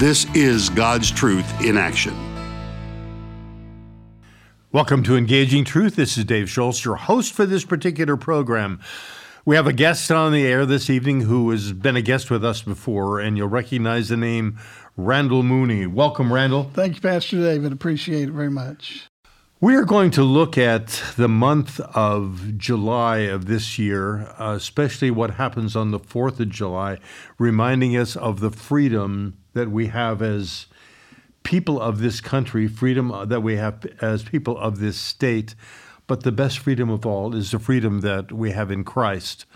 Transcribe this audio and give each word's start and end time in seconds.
This 0.00 0.24
is 0.34 0.70
God's 0.70 1.10
truth 1.10 1.60
in 1.60 1.76
action. 1.76 2.14
Welcome 4.72 5.02
to 5.02 5.14
Engaging 5.14 5.62
Truth. 5.62 5.96
This 5.96 6.16
is 6.16 6.24
Dave 6.24 6.48
Schultz, 6.48 6.86
your 6.86 6.96
host 6.96 7.34
for 7.34 7.44
this 7.44 7.66
particular 7.66 8.16
program. 8.16 8.80
We 9.44 9.56
have 9.56 9.66
a 9.66 9.74
guest 9.74 10.10
on 10.10 10.32
the 10.32 10.46
air 10.46 10.64
this 10.64 10.88
evening 10.88 11.20
who 11.20 11.50
has 11.50 11.74
been 11.74 11.96
a 11.96 12.00
guest 12.00 12.30
with 12.30 12.42
us 12.42 12.62
before, 12.62 13.20
and 13.20 13.36
you'll 13.36 13.48
recognize 13.48 14.08
the 14.08 14.16
name 14.16 14.58
Randall 14.96 15.42
Mooney. 15.42 15.86
Welcome, 15.86 16.32
Randall. 16.32 16.70
Thank 16.72 16.94
you, 16.94 17.02
Pastor 17.02 17.36
David. 17.36 17.70
Appreciate 17.70 18.30
it 18.30 18.32
very 18.32 18.50
much. 18.50 19.06
We 19.60 19.76
are 19.76 19.84
going 19.84 20.12
to 20.12 20.22
look 20.22 20.56
at 20.56 21.02
the 21.18 21.28
month 21.28 21.78
of 21.94 22.56
July 22.56 23.18
of 23.18 23.44
this 23.44 23.78
year, 23.78 24.34
uh, 24.38 24.54
especially 24.56 25.10
what 25.10 25.32
happens 25.32 25.76
on 25.76 25.90
the 25.90 26.00
4th 26.00 26.40
of 26.40 26.48
July, 26.48 26.96
reminding 27.38 27.94
us 27.98 28.16
of 28.16 28.40
the 28.40 28.50
freedom 28.50 29.36
that 29.52 29.70
we 29.70 29.88
have 29.88 30.22
as 30.22 30.66
people 31.42 31.80
of 31.80 32.00
this 32.00 32.20
country, 32.20 32.68
freedom 32.68 33.12
that 33.26 33.40
we 33.40 33.56
have 33.56 33.86
as 34.00 34.22
people 34.22 34.58
of 34.58 34.78
this 34.78 34.96
state. 34.96 35.54
But 36.06 36.22
the 36.22 36.32
best 36.32 36.58
freedom 36.58 36.90
of 36.90 37.06
all 37.06 37.34
is 37.34 37.52
the 37.52 37.58
freedom 37.58 38.00
that 38.00 38.32
we 38.32 38.50
have 38.50 38.70
in 38.70 38.84
Christ. 38.84 39.46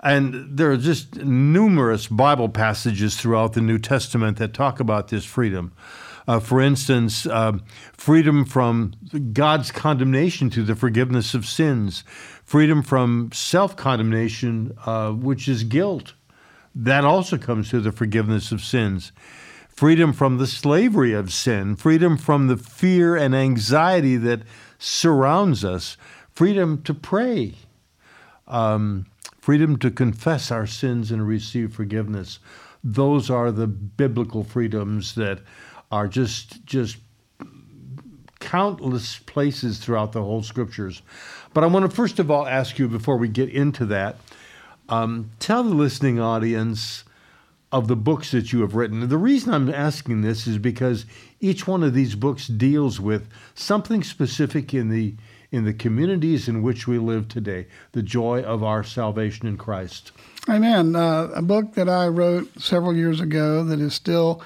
And 0.00 0.56
there 0.56 0.70
are 0.70 0.76
just 0.76 1.16
numerous 1.16 2.06
Bible 2.06 2.48
passages 2.48 3.16
throughout 3.16 3.54
the 3.54 3.60
New 3.60 3.78
Testament 3.78 4.36
that 4.36 4.54
talk 4.54 4.80
about 4.80 5.08
this 5.08 5.24
freedom. 5.24 5.72
Uh, 6.28 6.38
for 6.38 6.60
instance, 6.60 7.24
uh, 7.26 7.52
freedom 7.94 8.44
from 8.44 8.92
God's 9.32 9.72
condemnation 9.72 10.50
to 10.50 10.62
the 10.62 10.76
forgiveness 10.76 11.32
of 11.32 11.46
sins, 11.46 12.04
freedom 12.44 12.82
from 12.82 13.30
self 13.32 13.76
condemnation, 13.76 14.76
uh, 14.84 15.10
which 15.12 15.48
is 15.48 15.64
guilt, 15.64 16.12
that 16.80 17.04
also 17.04 17.36
comes 17.36 17.68
through 17.68 17.80
the 17.80 17.90
forgiveness 17.90 18.52
of 18.52 18.60
sins. 18.62 19.10
Freedom 19.68 20.12
from 20.12 20.38
the 20.38 20.46
slavery 20.46 21.12
of 21.12 21.32
sin, 21.32 21.74
freedom 21.74 22.16
from 22.16 22.46
the 22.46 22.56
fear 22.56 23.16
and 23.16 23.34
anxiety 23.34 24.16
that 24.16 24.42
surrounds 24.78 25.64
us, 25.64 25.96
freedom 26.30 26.80
to 26.82 26.94
pray, 26.94 27.54
um, 28.46 29.06
freedom 29.40 29.76
to 29.78 29.90
confess 29.90 30.52
our 30.52 30.68
sins 30.68 31.10
and 31.10 31.26
receive 31.26 31.74
forgiveness. 31.74 32.38
Those 32.84 33.28
are 33.28 33.50
the 33.50 33.66
biblical 33.66 34.44
freedoms 34.44 35.16
that 35.16 35.40
are 35.90 36.06
just 36.06 36.64
just 36.64 36.98
countless 38.38 39.18
places 39.18 39.78
throughout 39.78 40.12
the 40.12 40.22
whole 40.22 40.44
scriptures. 40.44 41.02
But 41.54 41.64
I 41.64 41.66
want 41.66 41.90
to 41.90 41.94
first 41.94 42.20
of 42.20 42.30
all 42.30 42.46
ask 42.46 42.78
you 42.78 42.86
before 42.86 43.16
we 43.16 43.26
get 43.26 43.48
into 43.48 43.84
that 43.86 44.16
um, 44.88 45.30
tell 45.38 45.62
the 45.62 45.74
listening 45.74 46.20
audience 46.20 47.04
of 47.70 47.88
the 47.88 47.96
books 47.96 48.30
that 48.30 48.52
you 48.52 48.60
have 48.62 48.74
written. 48.74 49.08
The 49.08 49.18
reason 49.18 49.52
I'm 49.52 49.68
asking 49.68 50.22
this 50.22 50.46
is 50.46 50.58
because 50.58 51.04
each 51.40 51.66
one 51.66 51.82
of 51.82 51.92
these 51.92 52.14
books 52.14 52.46
deals 52.46 52.98
with 52.98 53.28
something 53.54 54.02
specific 54.02 54.72
in 54.72 54.88
the 54.88 55.14
in 55.50 55.64
the 55.64 55.72
communities 55.72 56.46
in 56.46 56.62
which 56.62 56.86
we 56.86 56.98
live 56.98 57.26
today, 57.26 57.66
the 57.92 58.02
joy 58.02 58.42
of 58.42 58.62
our 58.62 58.84
salvation 58.84 59.46
in 59.46 59.56
Christ. 59.56 60.12
Amen. 60.46 60.94
Uh, 60.94 61.28
a 61.34 61.40
book 61.40 61.72
that 61.72 61.88
I 61.88 62.06
wrote 62.08 62.60
several 62.60 62.94
years 62.94 63.20
ago 63.20 63.64
that 63.64 63.80
is 63.80 63.94
still 63.94 64.42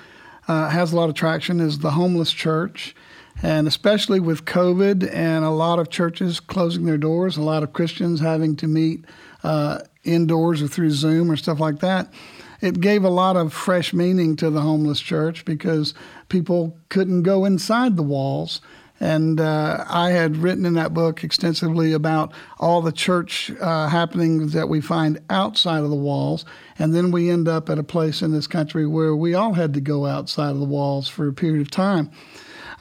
uh, 0.46 0.68
has 0.68 0.92
a 0.92 0.96
lot 0.96 1.08
of 1.08 1.16
traction 1.16 1.60
is 1.60 1.80
the 1.80 1.90
Homeless 1.90 2.32
Church. 2.32 2.94
And 3.42 3.66
especially 3.66 4.20
with 4.20 4.44
COVID 4.44 5.12
and 5.12 5.44
a 5.44 5.50
lot 5.50 5.80
of 5.80 5.90
churches 5.90 6.38
closing 6.38 6.84
their 6.84 6.98
doors, 6.98 7.36
a 7.36 7.42
lot 7.42 7.64
of 7.64 7.72
Christians 7.72 8.20
having 8.20 8.54
to 8.56 8.68
meet 8.68 9.04
uh, 9.42 9.80
indoors 10.04 10.62
or 10.62 10.68
through 10.68 10.92
Zoom 10.92 11.30
or 11.30 11.36
stuff 11.36 11.58
like 11.58 11.80
that, 11.80 12.12
it 12.60 12.80
gave 12.80 13.02
a 13.02 13.10
lot 13.10 13.36
of 13.36 13.52
fresh 13.52 13.92
meaning 13.92 14.36
to 14.36 14.48
the 14.48 14.60
homeless 14.60 15.00
church 15.00 15.44
because 15.44 15.94
people 16.28 16.78
couldn't 16.88 17.24
go 17.24 17.44
inside 17.44 17.96
the 17.96 18.04
walls. 18.04 18.60
And 19.00 19.40
uh, 19.40 19.84
I 19.88 20.10
had 20.10 20.36
written 20.36 20.64
in 20.64 20.74
that 20.74 20.94
book 20.94 21.24
extensively 21.24 21.92
about 21.92 22.32
all 22.60 22.80
the 22.80 22.92
church 22.92 23.50
uh, 23.60 23.88
happenings 23.88 24.52
that 24.52 24.68
we 24.68 24.80
find 24.80 25.18
outside 25.28 25.82
of 25.82 25.90
the 25.90 25.96
walls. 25.96 26.44
And 26.78 26.94
then 26.94 27.10
we 27.10 27.28
end 27.28 27.48
up 27.48 27.68
at 27.68 27.80
a 27.80 27.82
place 27.82 28.22
in 28.22 28.30
this 28.30 28.46
country 28.46 28.86
where 28.86 29.16
we 29.16 29.34
all 29.34 29.54
had 29.54 29.74
to 29.74 29.80
go 29.80 30.06
outside 30.06 30.50
of 30.50 30.60
the 30.60 30.64
walls 30.64 31.08
for 31.08 31.26
a 31.26 31.32
period 31.32 31.62
of 31.62 31.70
time. 31.72 32.12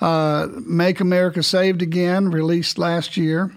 Uh, 0.02 0.48
Make 0.66 1.00
America 1.00 1.44
Saved 1.44 1.82
Again, 1.82 2.32
released 2.32 2.78
last 2.78 3.16
year. 3.16 3.52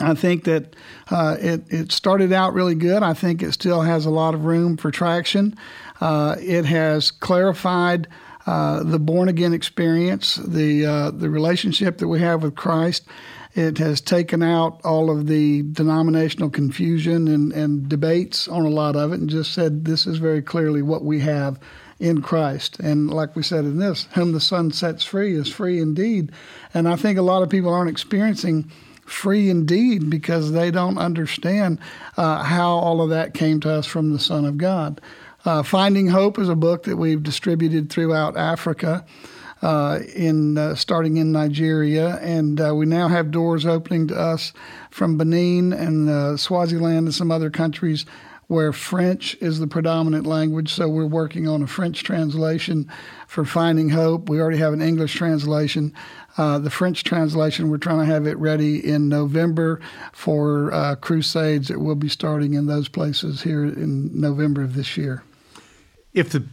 I 0.00 0.14
think 0.14 0.44
that 0.44 0.74
uh, 1.10 1.36
it, 1.38 1.62
it 1.68 1.92
started 1.92 2.32
out 2.32 2.54
really 2.54 2.74
good. 2.74 3.02
I 3.02 3.12
think 3.12 3.42
it 3.42 3.52
still 3.52 3.82
has 3.82 4.06
a 4.06 4.10
lot 4.10 4.34
of 4.34 4.44
room 4.44 4.76
for 4.76 4.90
traction. 4.90 5.56
Uh, 6.00 6.36
it 6.40 6.64
has 6.64 7.10
clarified 7.10 8.08
uh, 8.46 8.82
the 8.82 8.98
born 8.98 9.28
again 9.28 9.52
experience, 9.52 10.36
the 10.36 10.86
uh, 10.86 11.10
the 11.10 11.28
relationship 11.28 11.98
that 11.98 12.08
we 12.08 12.20
have 12.20 12.42
with 12.42 12.56
Christ. 12.56 13.06
It 13.54 13.78
has 13.78 14.00
taken 14.00 14.42
out 14.42 14.80
all 14.84 15.10
of 15.10 15.26
the 15.26 15.62
denominational 15.72 16.50
confusion 16.50 17.28
and, 17.28 17.52
and 17.52 17.88
debates 17.88 18.46
on 18.48 18.64
a 18.64 18.68
lot 18.68 18.96
of 18.96 19.12
it 19.12 19.20
and 19.20 19.28
just 19.28 19.52
said 19.52 19.84
this 19.84 20.06
is 20.06 20.18
very 20.18 20.40
clearly 20.40 20.82
what 20.82 21.04
we 21.04 21.18
have 21.20 21.58
in 22.00 22.22
Christ. 22.22 22.80
And 22.80 23.10
like 23.10 23.36
we 23.36 23.42
said 23.42 23.64
in 23.64 23.78
this, 23.78 24.08
whom 24.14 24.32
the 24.32 24.40
Son 24.40 24.72
sets 24.72 25.04
free 25.04 25.34
is 25.34 25.48
free 25.48 25.80
indeed. 25.80 26.32
And 26.74 26.88
I 26.88 26.96
think 26.96 27.18
a 27.18 27.22
lot 27.22 27.42
of 27.42 27.50
people 27.50 27.72
aren't 27.72 27.90
experiencing 27.90 28.70
free 29.04 29.50
indeed 29.50 30.08
because 30.08 30.52
they 30.52 30.70
don't 30.70 30.98
understand 30.98 31.78
uh, 32.16 32.42
how 32.42 32.70
all 32.70 33.02
of 33.02 33.10
that 33.10 33.34
came 33.34 33.60
to 33.60 33.70
us 33.70 33.86
from 33.86 34.12
the 34.12 34.18
Son 34.18 34.44
of 34.44 34.56
God. 34.56 35.00
Uh, 35.44 35.62
Finding 35.62 36.08
Hope 36.08 36.38
is 36.38 36.48
a 36.48 36.54
book 36.54 36.84
that 36.84 36.96
we've 36.96 37.22
distributed 37.22 37.90
throughout 37.90 38.36
Africa. 38.36 39.04
Uh, 39.62 40.00
in 40.16 40.56
uh, 40.56 40.74
starting 40.74 41.18
in 41.18 41.32
Nigeria, 41.32 42.16
and 42.22 42.58
uh, 42.62 42.74
we 42.74 42.86
now 42.86 43.08
have 43.08 43.30
doors 43.30 43.66
opening 43.66 44.08
to 44.08 44.18
us 44.18 44.54
from 44.90 45.18
Benin 45.18 45.74
and 45.74 46.08
uh, 46.08 46.38
Swaziland 46.38 47.08
and 47.08 47.14
some 47.14 47.30
other 47.30 47.50
countries 47.50 48.06
where 48.50 48.72
French 48.72 49.36
is 49.36 49.60
the 49.60 49.66
predominant 49.68 50.26
language. 50.26 50.74
So 50.74 50.88
we're 50.88 51.06
working 51.06 51.46
on 51.46 51.62
a 51.62 51.68
French 51.68 52.02
translation 52.02 52.90
for 53.28 53.44
Finding 53.44 53.90
Hope. 53.90 54.28
We 54.28 54.40
already 54.40 54.58
have 54.58 54.72
an 54.72 54.82
English 54.82 55.14
translation. 55.14 55.94
Uh, 56.36 56.58
the 56.58 56.68
French 56.68 57.04
translation, 57.04 57.70
we're 57.70 57.78
trying 57.78 58.00
to 58.00 58.12
have 58.12 58.26
it 58.26 58.36
ready 58.38 58.84
in 58.84 59.08
November 59.08 59.80
for 60.12 60.72
uh, 60.72 60.96
crusades 60.96 61.68
that 61.68 61.78
will 61.78 61.94
be 61.94 62.08
starting 62.08 62.54
in 62.54 62.66
those 62.66 62.88
places 62.88 63.40
here 63.40 63.64
in 63.64 64.20
November 64.20 64.64
of 64.64 64.74
this 64.74 64.96
year. 64.96 65.22
If 66.12 66.30
the 66.30 66.44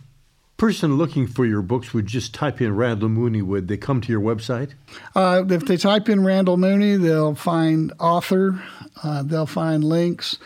person 0.57 0.97
looking 0.97 1.25
for 1.25 1.47
your 1.47 1.63
books 1.63 1.95
would 1.95 2.05
just 2.05 2.31
type 2.31 2.61
in 2.61 2.75
Randall 2.75 3.09
Mooney, 3.09 3.41
would 3.41 3.67
they 3.67 3.77
come 3.77 4.01
to 4.01 4.11
your 4.11 4.21
website? 4.21 4.73
Uh, 5.15 5.43
if 5.49 5.65
they 5.65 5.77
type 5.77 6.09
in 6.09 6.23
Randall 6.23 6.57
Mooney, 6.57 6.95
they'll 6.95 7.33
find 7.33 7.91
author, 7.99 8.61
uh, 9.03 9.23
they'll 9.23 9.47
find 9.47 9.83
links. 9.83 10.37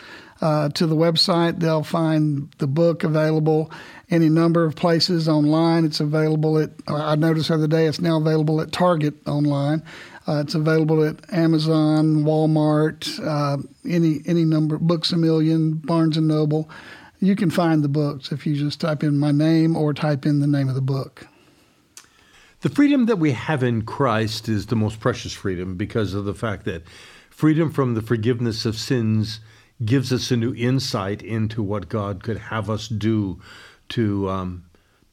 Uh, 0.42 0.68
to 0.70 0.88
the 0.88 0.96
website. 0.96 1.60
They'll 1.60 1.84
find 1.84 2.52
the 2.58 2.66
book 2.66 3.04
available 3.04 3.70
any 4.10 4.28
number 4.28 4.64
of 4.64 4.74
places 4.74 5.28
online. 5.28 5.84
It's 5.84 6.00
available 6.00 6.58
at, 6.58 6.70
I 6.88 7.14
noticed 7.14 7.46
the 7.46 7.54
other 7.54 7.68
day, 7.68 7.86
it's 7.86 8.00
now 8.00 8.16
available 8.16 8.60
at 8.60 8.72
Target 8.72 9.14
online. 9.26 9.84
Uh, 10.26 10.40
it's 10.44 10.56
available 10.56 11.04
at 11.04 11.32
Amazon, 11.32 12.24
Walmart, 12.24 13.24
uh, 13.24 13.62
any 13.88 14.20
any 14.26 14.44
number, 14.44 14.78
Books 14.78 15.12
a 15.12 15.16
Million, 15.16 15.74
Barnes 15.74 16.16
and 16.16 16.26
Noble. 16.26 16.68
You 17.20 17.36
can 17.36 17.50
find 17.50 17.84
the 17.84 17.88
books 17.88 18.32
if 18.32 18.44
you 18.44 18.56
just 18.56 18.80
type 18.80 19.04
in 19.04 19.18
my 19.18 19.30
name 19.30 19.76
or 19.76 19.94
type 19.94 20.26
in 20.26 20.40
the 20.40 20.46
name 20.46 20.68
of 20.68 20.74
the 20.74 20.80
book. 20.80 21.26
The 22.60 22.68
freedom 22.68 23.06
that 23.06 23.16
we 23.16 23.32
have 23.32 23.62
in 23.62 23.82
Christ 23.82 24.48
is 24.48 24.66
the 24.66 24.76
most 24.76 25.00
precious 25.00 25.32
freedom 25.32 25.76
because 25.76 26.14
of 26.14 26.24
the 26.24 26.34
fact 26.34 26.64
that 26.64 26.82
freedom 27.30 27.72
from 27.72 27.94
the 27.94 28.02
forgiveness 28.02 28.64
of 28.64 28.76
sins 28.76 29.40
gives 29.84 30.12
us 30.12 30.30
a 30.30 30.36
new 30.36 30.54
insight 30.54 31.22
into 31.22 31.62
what 31.62 31.88
God 31.88 32.22
could 32.22 32.38
have 32.38 32.70
us 32.70 32.88
do 32.88 33.40
to 33.90 34.28
um, 34.28 34.64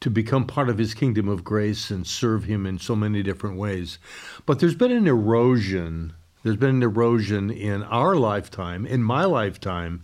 to 0.01 0.09
become 0.09 0.45
part 0.45 0.69
of 0.69 0.77
His 0.77 0.93
kingdom 0.93 1.27
of 1.27 1.43
grace 1.43 1.89
and 1.89 2.07
serve 2.07 2.45
Him 2.45 2.65
in 2.65 2.79
so 2.79 2.95
many 2.95 3.21
different 3.23 3.57
ways. 3.57 3.99
But 4.45 4.59
there's 4.59 4.75
been 4.75 4.91
an 4.91 5.07
erosion. 5.07 6.13
There's 6.43 6.55
been 6.55 6.75
an 6.75 6.83
erosion 6.83 7.49
in 7.51 7.83
our 7.83 8.15
lifetime, 8.15 8.85
in 8.85 9.03
my 9.03 9.25
lifetime, 9.25 10.03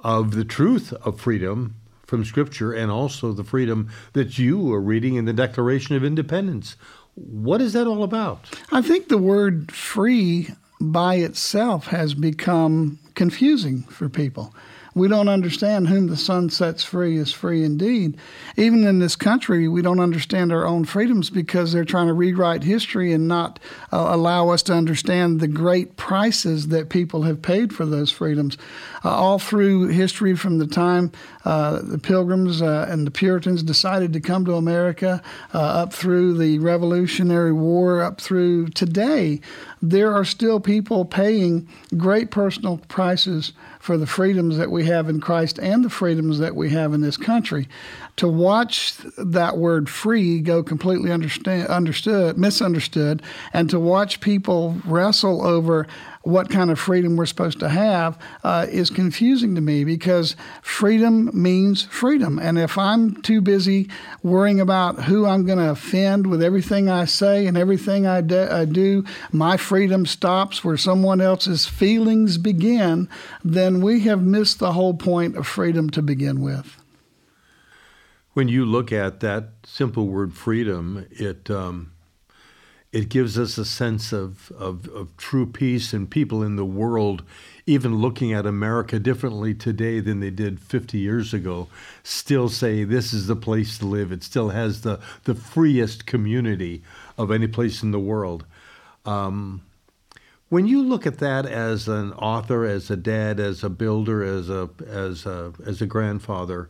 of 0.00 0.32
the 0.32 0.44
truth 0.44 0.92
of 1.04 1.20
freedom 1.20 1.76
from 2.06 2.24
Scripture 2.24 2.72
and 2.72 2.90
also 2.90 3.32
the 3.32 3.44
freedom 3.44 3.88
that 4.14 4.36
you 4.36 4.72
are 4.72 4.80
reading 4.80 5.14
in 5.14 5.26
the 5.26 5.32
Declaration 5.32 5.94
of 5.94 6.04
Independence. 6.04 6.74
What 7.14 7.60
is 7.60 7.72
that 7.74 7.86
all 7.86 8.02
about? 8.02 8.50
I 8.72 8.82
think 8.82 9.08
the 9.08 9.18
word 9.18 9.70
free 9.70 10.48
by 10.80 11.16
itself 11.16 11.88
has 11.88 12.14
become 12.14 12.98
confusing 13.14 13.82
for 13.82 14.08
people. 14.08 14.54
We 14.94 15.08
don't 15.08 15.28
understand 15.28 15.88
whom 15.88 16.08
the 16.08 16.16
Son 16.16 16.50
sets 16.50 16.82
free 16.82 17.16
is 17.16 17.32
free 17.32 17.64
indeed. 17.64 18.16
Even 18.56 18.84
in 18.84 18.98
this 18.98 19.16
country, 19.16 19.68
we 19.68 19.82
don't 19.82 20.00
understand 20.00 20.52
our 20.52 20.66
own 20.66 20.84
freedoms 20.84 21.30
because 21.30 21.72
they're 21.72 21.84
trying 21.84 22.08
to 22.08 22.12
rewrite 22.12 22.64
history 22.64 23.12
and 23.12 23.28
not 23.28 23.58
uh, 23.92 24.08
allow 24.10 24.48
us 24.48 24.62
to 24.64 24.72
understand 24.72 25.40
the 25.40 25.48
great 25.48 25.96
prices 25.96 26.68
that 26.68 26.88
people 26.88 27.22
have 27.22 27.40
paid 27.40 27.72
for 27.72 27.86
those 27.86 28.10
freedoms. 28.10 28.58
Uh, 29.04 29.10
all 29.10 29.38
through 29.38 29.88
history, 29.88 30.34
from 30.34 30.58
the 30.58 30.66
time 30.66 31.12
uh, 31.44 31.80
the 31.82 31.98
Pilgrims 31.98 32.60
uh, 32.60 32.86
and 32.88 33.06
the 33.06 33.10
Puritans 33.10 33.62
decided 33.62 34.12
to 34.12 34.20
come 34.20 34.44
to 34.44 34.54
America, 34.54 35.22
uh, 35.54 35.58
up 35.58 35.92
through 35.92 36.36
the 36.36 36.58
Revolutionary 36.58 37.52
War, 37.52 38.02
up 38.02 38.20
through 38.20 38.68
today, 38.68 39.40
there 39.80 40.12
are 40.12 40.24
still 40.24 40.60
people 40.60 41.04
paying 41.04 41.68
great 41.96 42.30
personal 42.30 42.78
prices 42.88 43.52
for 43.78 43.96
the 43.96 44.06
freedoms 44.06 44.58
that 44.58 44.70
we 44.70 44.79
have 44.84 45.08
in 45.08 45.20
Christ 45.20 45.58
and 45.58 45.84
the 45.84 45.90
freedoms 45.90 46.38
that 46.38 46.56
we 46.56 46.70
have 46.70 46.92
in 46.92 47.00
this 47.00 47.16
country. 47.16 47.68
To 48.16 48.28
watch 48.28 48.94
that 49.16 49.56
word 49.56 49.88
free 49.88 50.40
go 50.40 50.62
completely 50.62 51.10
understand, 51.10 51.68
understood, 51.68 52.36
misunderstood, 52.36 53.22
and 53.52 53.70
to 53.70 53.80
watch 53.80 54.20
people 54.20 54.76
wrestle 54.84 55.46
over 55.46 55.86
what 56.22 56.50
kind 56.50 56.70
of 56.70 56.78
freedom 56.78 57.16
we're 57.16 57.24
supposed 57.24 57.60
to 57.60 57.68
have 57.68 58.18
uh, 58.44 58.66
is 58.68 58.90
confusing 58.90 59.54
to 59.54 59.60
me 59.60 59.84
because 59.84 60.36
freedom 60.60 61.30
means 61.32 61.84
freedom. 61.84 62.38
And 62.38 62.58
if 62.58 62.76
I'm 62.76 63.22
too 63.22 63.40
busy 63.40 63.88
worrying 64.22 64.60
about 64.60 65.04
who 65.04 65.24
I'm 65.24 65.46
going 65.46 65.58
to 65.58 65.70
offend 65.70 66.26
with 66.26 66.42
everything 66.42 66.90
I 66.90 67.06
say 67.06 67.46
and 67.46 67.56
everything 67.56 68.06
I, 68.06 68.20
de- 68.20 68.52
I 68.52 68.66
do, 68.66 69.04
my 69.32 69.56
freedom 69.56 70.04
stops 70.04 70.62
where 70.62 70.76
someone 70.76 71.22
else's 71.22 71.66
feelings 71.66 72.36
begin, 72.36 73.08
then 73.42 73.80
we 73.80 74.00
have 74.00 74.22
missed 74.22 74.58
the 74.58 74.72
whole 74.72 74.94
point 74.94 75.36
of 75.36 75.46
freedom 75.46 75.88
to 75.90 76.02
begin 76.02 76.42
with. 76.42 76.76
When 78.34 78.48
you 78.48 78.66
look 78.66 78.92
at 78.92 79.20
that 79.20 79.50
simple 79.64 80.06
word 80.06 80.34
freedom, 80.34 81.06
it 81.10 81.50
um, 81.50 81.92
it 82.92 83.08
gives 83.08 83.38
us 83.38 83.56
a 83.56 83.64
sense 83.64 84.12
of, 84.12 84.50
of, 84.52 84.88
of, 84.88 85.16
true 85.16 85.46
peace 85.46 85.92
and 85.92 86.10
people 86.10 86.42
in 86.42 86.56
the 86.56 86.64
world, 86.64 87.22
even 87.64 87.98
looking 87.98 88.32
at 88.32 88.46
America 88.46 88.98
differently 88.98 89.54
today 89.54 90.00
than 90.00 90.18
they 90.18 90.30
did 90.30 90.58
50 90.58 90.98
years 90.98 91.32
ago, 91.32 91.68
still 92.02 92.48
say 92.48 92.82
this 92.82 93.12
is 93.12 93.28
the 93.28 93.36
place 93.36 93.78
to 93.78 93.86
live. 93.86 94.10
It 94.10 94.24
still 94.24 94.48
has 94.48 94.80
the, 94.80 94.98
the 95.22 95.36
freest 95.36 96.04
community 96.04 96.82
of 97.16 97.30
any 97.30 97.46
place 97.46 97.82
in 97.82 97.92
the 97.92 98.00
world. 98.00 98.44
Um, 99.04 99.62
when 100.48 100.66
you 100.66 100.82
look 100.82 101.06
at 101.06 101.18
that 101.18 101.46
as 101.46 101.86
an 101.86 102.12
author, 102.14 102.64
as 102.64 102.90
a 102.90 102.96
dad, 102.96 103.38
as 103.38 103.62
a 103.62 103.70
builder, 103.70 104.24
as 104.24 104.50
a, 104.50 104.68
as 104.84 105.26
a, 105.26 105.52
as 105.64 105.80
a 105.80 105.86
grandfather, 105.86 106.68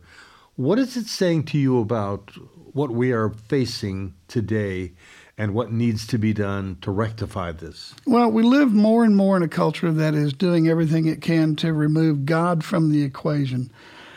what 0.55 0.77
is 0.77 0.95
it 0.95 1.07
saying 1.07 1.45
to 1.45 1.57
you 1.57 1.79
about 1.79 2.31
what 2.73 2.91
we 2.91 3.11
are 3.11 3.29
facing 3.29 4.13
today 4.27 4.91
and 5.37 5.53
what 5.53 5.71
needs 5.71 6.05
to 6.07 6.17
be 6.17 6.33
done 6.33 6.77
to 6.81 6.91
rectify 6.91 7.51
this? 7.51 7.93
Well, 8.05 8.31
we 8.31 8.43
live 8.43 8.73
more 8.73 9.03
and 9.03 9.15
more 9.15 9.37
in 9.37 9.43
a 9.43 9.47
culture 9.47 9.91
that 9.91 10.13
is 10.13 10.33
doing 10.33 10.67
everything 10.67 11.07
it 11.07 11.21
can 11.21 11.55
to 11.57 11.73
remove 11.73 12.25
God 12.25 12.63
from 12.63 12.91
the 12.91 13.03
equation. 13.03 13.71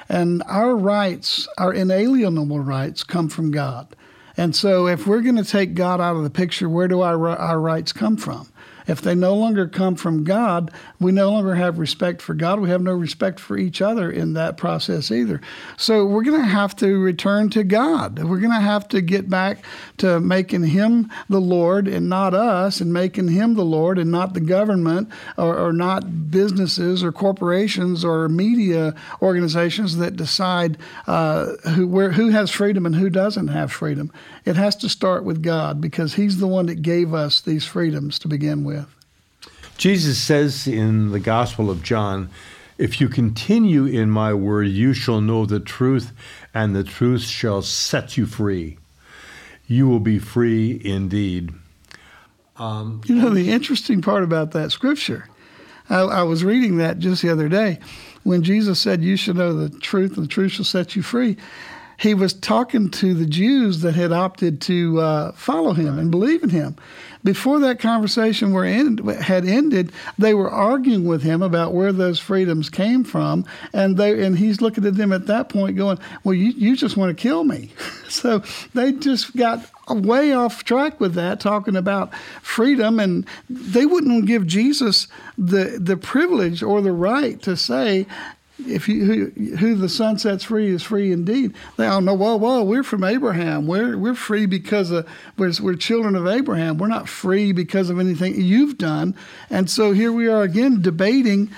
And 0.08 0.42
our 0.46 0.76
rights, 0.76 1.48
our 1.56 1.72
inalienable 1.72 2.60
rights, 2.60 3.04
come 3.04 3.28
from 3.28 3.50
God. 3.50 3.94
And 4.36 4.54
so, 4.54 4.88
if 4.88 5.06
we're 5.06 5.20
going 5.20 5.36
to 5.36 5.44
take 5.44 5.74
God 5.74 6.00
out 6.00 6.16
of 6.16 6.24
the 6.24 6.30
picture, 6.30 6.68
where 6.68 6.88
do 6.88 7.00
our, 7.00 7.28
our 7.28 7.60
rights 7.60 7.92
come 7.92 8.16
from? 8.16 8.48
If 8.86 9.00
they 9.00 9.14
no 9.14 9.34
longer 9.34 9.66
come 9.66 9.94
from 9.94 10.24
God, 10.24 10.70
we 11.00 11.12
no 11.12 11.30
longer 11.30 11.54
have 11.54 11.78
respect 11.78 12.20
for 12.20 12.34
God. 12.34 12.60
We 12.60 12.68
have 12.68 12.82
no 12.82 12.92
respect 12.92 13.40
for 13.40 13.56
each 13.56 13.80
other 13.80 14.10
in 14.10 14.34
that 14.34 14.56
process 14.56 15.10
either. 15.10 15.40
So 15.76 16.04
we're 16.04 16.24
going 16.24 16.40
to 16.40 16.46
have 16.46 16.76
to 16.76 16.98
return 16.98 17.50
to 17.50 17.64
God. 17.64 18.22
We're 18.22 18.40
going 18.40 18.52
to 18.52 18.60
have 18.60 18.88
to 18.88 19.00
get 19.00 19.30
back 19.30 19.64
to 19.98 20.20
making 20.20 20.64
Him 20.64 21.10
the 21.28 21.40
Lord 21.40 21.88
and 21.88 22.08
not 22.08 22.34
us, 22.34 22.80
and 22.80 22.92
making 22.92 23.28
Him 23.28 23.54
the 23.54 23.64
Lord 23.64 23.98
and 23.98 24.10
not 24.10 24.34
the 24.34 24.40
government 24.40 25.08
or, 25.36 25.56
or 25.56 25.72
not 25.72 26.30
businesses 26.30 27.02
or 27.02 27.12
corporations 27.12 28.04
or 28.04 28.28
media 28.28 28.94
organizations 29.22 29.96
that 29.96 30.16
decide 30.16 30.76
uh, 31.06 31.46
who, 31.74 31.86
where, 31.86 32.12
who 32.12 32.28
has 32.28 32.50
freedom 32.50 32.86
and 32.86 32.96
who 32.96 33.08
doesn't 33.08 33.48
have 33.48 33.72
freedom. 33.72 34.12
It 34.44 34.56
has 34.56 34.76
to 34.76 34.88
start 34.88 35.24
with 35.24 35.42
God 35.42 35.80
because 35.80 36.14
He's 36.14 36.38
the 36.38 36.46
one 36.46 36.66
that 36.66 36.82
gave 36.82 37.14
us 37.14 37.40
these 37.40 37.64
freedoms 37.64 38.18
to 38.20 38.28
begin 38.28 38.64
with. 38.64 38.86
Jesus 39.76 40.22
says 40.22 40.66
in 40.66 41.10
the 41.10 41.20
Gospel 41.20 41.70
of 41.70 41.82
John, 41.82 42.28
If 42.78 43.00
you 43.00 43.08
continue 43.08 43.86
in 43.86 44.10
my 44.10 44.34
word, 44.34 44.68
you 44.68 44.92
shall 44.92 45.20
know 45.20 45.46
the 45.46 45.60
truth, 45.60 46.12
and 46.52 46.76
the 46.76 46.84
truth 46.84 47.22
shall 47.22 47.62
set 47.62 48.16
you 48.16 48.26
free. 48.26 48.78
You 49.66 49.88
will 49.88 50.00
be 50.00 50.18
free 50.18 50.80
indeed. 50.84 51.52
Um, 52.56 53.00
you 53.06 53.16
know, 53.16 53.30
the 53.30 53.50
interesting 53.50 54.02
part 54.02 54.22
about 54.22 54.52
that 54.52 54.70
scripture, 54.70 55.28
I, 55.88 56.00
I 56.00 56.22
was 56.22 56.44
reading 56.44 56.76
that 56.76 56.98
just 56.98 57.22
the 57.22 57.30
other 57.30 57.48
day 57.48 57.78
when 58.22 58.42
Jesus 58.42 58.78
said, 58.78 59.02
You 59.02 59.16
shall 59.16 59.34
know 59.34 59.54
the 59.54 59.70
truth, 59.80 60.16
and 60.16 60.24
the 60.24 60.30
truth 60.30 60.52
shall 60.52 60.64
set 60.64 60.94
you 60.94 61.02
free 61.02 61.36
he 61.98 62.14
was 62.14 62.32
talking 62.32 62.90
to 62.90 63.14
the 63.14 63.26
Jews 63.26 63.80
that 63.80 63.94
had 63.94 64.12
opted 64.12 64.60
to 64.62 65.00
uh, 65.00 65.32
follow 65.32 65.72
him 65.72 65.98
and 65.98 66.10
believe 66.10 66.42
in 66.42 66.50
him. 66.50 66.76
Before 67.22 67.58
that 67.60 67.78
conversation 67.78 68.52
were 68.52 68.66
end, 68.66 69.00
had 69.08 69.46
ended, 69.46 69.92
they 70.18 70.34
were 70.34 70.50
arguing 70.50 71.06
with 71.06 71.22
him 71.22 71.40
about 71.40 71.72
where 71.72 71.90
those 71.90 72.20
freedoms 72.20 72.68
came 72.68 73.02
from, 73.02 73.46
and 73.72 73.96
they 73.96 74.22
and 74.22 74.36
he's 74.36 74.60
looking 74.60 74.84
at 74.84 74.96
them 74.96 75.10
at 75.10 75.26
that 75.26 75.48
point, 75.48 75.78
going, 75.78 75.98
"Well, 76.22 76.34
you 76.34 76.50
you 76.50 76.76
just 76.76 76.98
want 76.98 77.16
to 77.16 77.22
kill 77.22 77.44
me." 77.44 77.70
so 78.10 78.42
they 78.74 78.92
just 78.92 79.34
got 79.34 79.64
way 79.88 80.34
off 80.34 80.64
track 80.64 81.00
with 81.00 81.14
that, 81.14 81.40
talking 81.40 81.76
about 81.76 82.14
freedom, 82.42 83.00
and 83.00 83.26
they 83.48 83.86
wouldn't 83.86 84.26
give 84.26 84.46
Jesus 84.46 85.08
the 85.38 85.78
the 85.80 85.96
privilege 85.96 86.62
or 86.62 86.82
the 86.82 86.92
right 86.92 87.40
to 87.40 87.56
say, 87.56 88.06
if 88.66 88.88
you 88.88 89.04
who, 89.04 89.56
who, 89.56 89.74
the 89.74 89.88
Son 89.88 90.18
sets 90.18 90.44
free 90.44 90.68
is 90.68 90.82
free 90.82 91.12
indeed. 91.12 91.54
They 91.76 91.86
all 91.86 92.00
know, 92.00 92.14
whoa, 92.14 92.36
whoa, 92.36 92.62
we're 92.62 92.82
from 92.82 93.04
Abraham. 93.04 93.66
We're 93.66 93.96
we're 93.96 94.14
free 94.14 94.46
because 94.46 94.90
of 94.90 95.08
we're, 95.36 95.52
we're 95.60 95.74
children 95.74 96.16
of 96.16 96.26
Abraham. 96.26 96.78
We're 96.78 96.88
not 96.88 97.08
free 97.08 97.52
because 97.52 97.90
of 97.90 97.98
anything 97.98 98.40
you've 98.40 98.78
done. 98.78 99.14
And 99.50 99.70
so 99.70 99.92
here 99.92 100.12
we 100.12 100.28
are 100.28 100.42
again 100.42 100.80
debating 100.80 101.50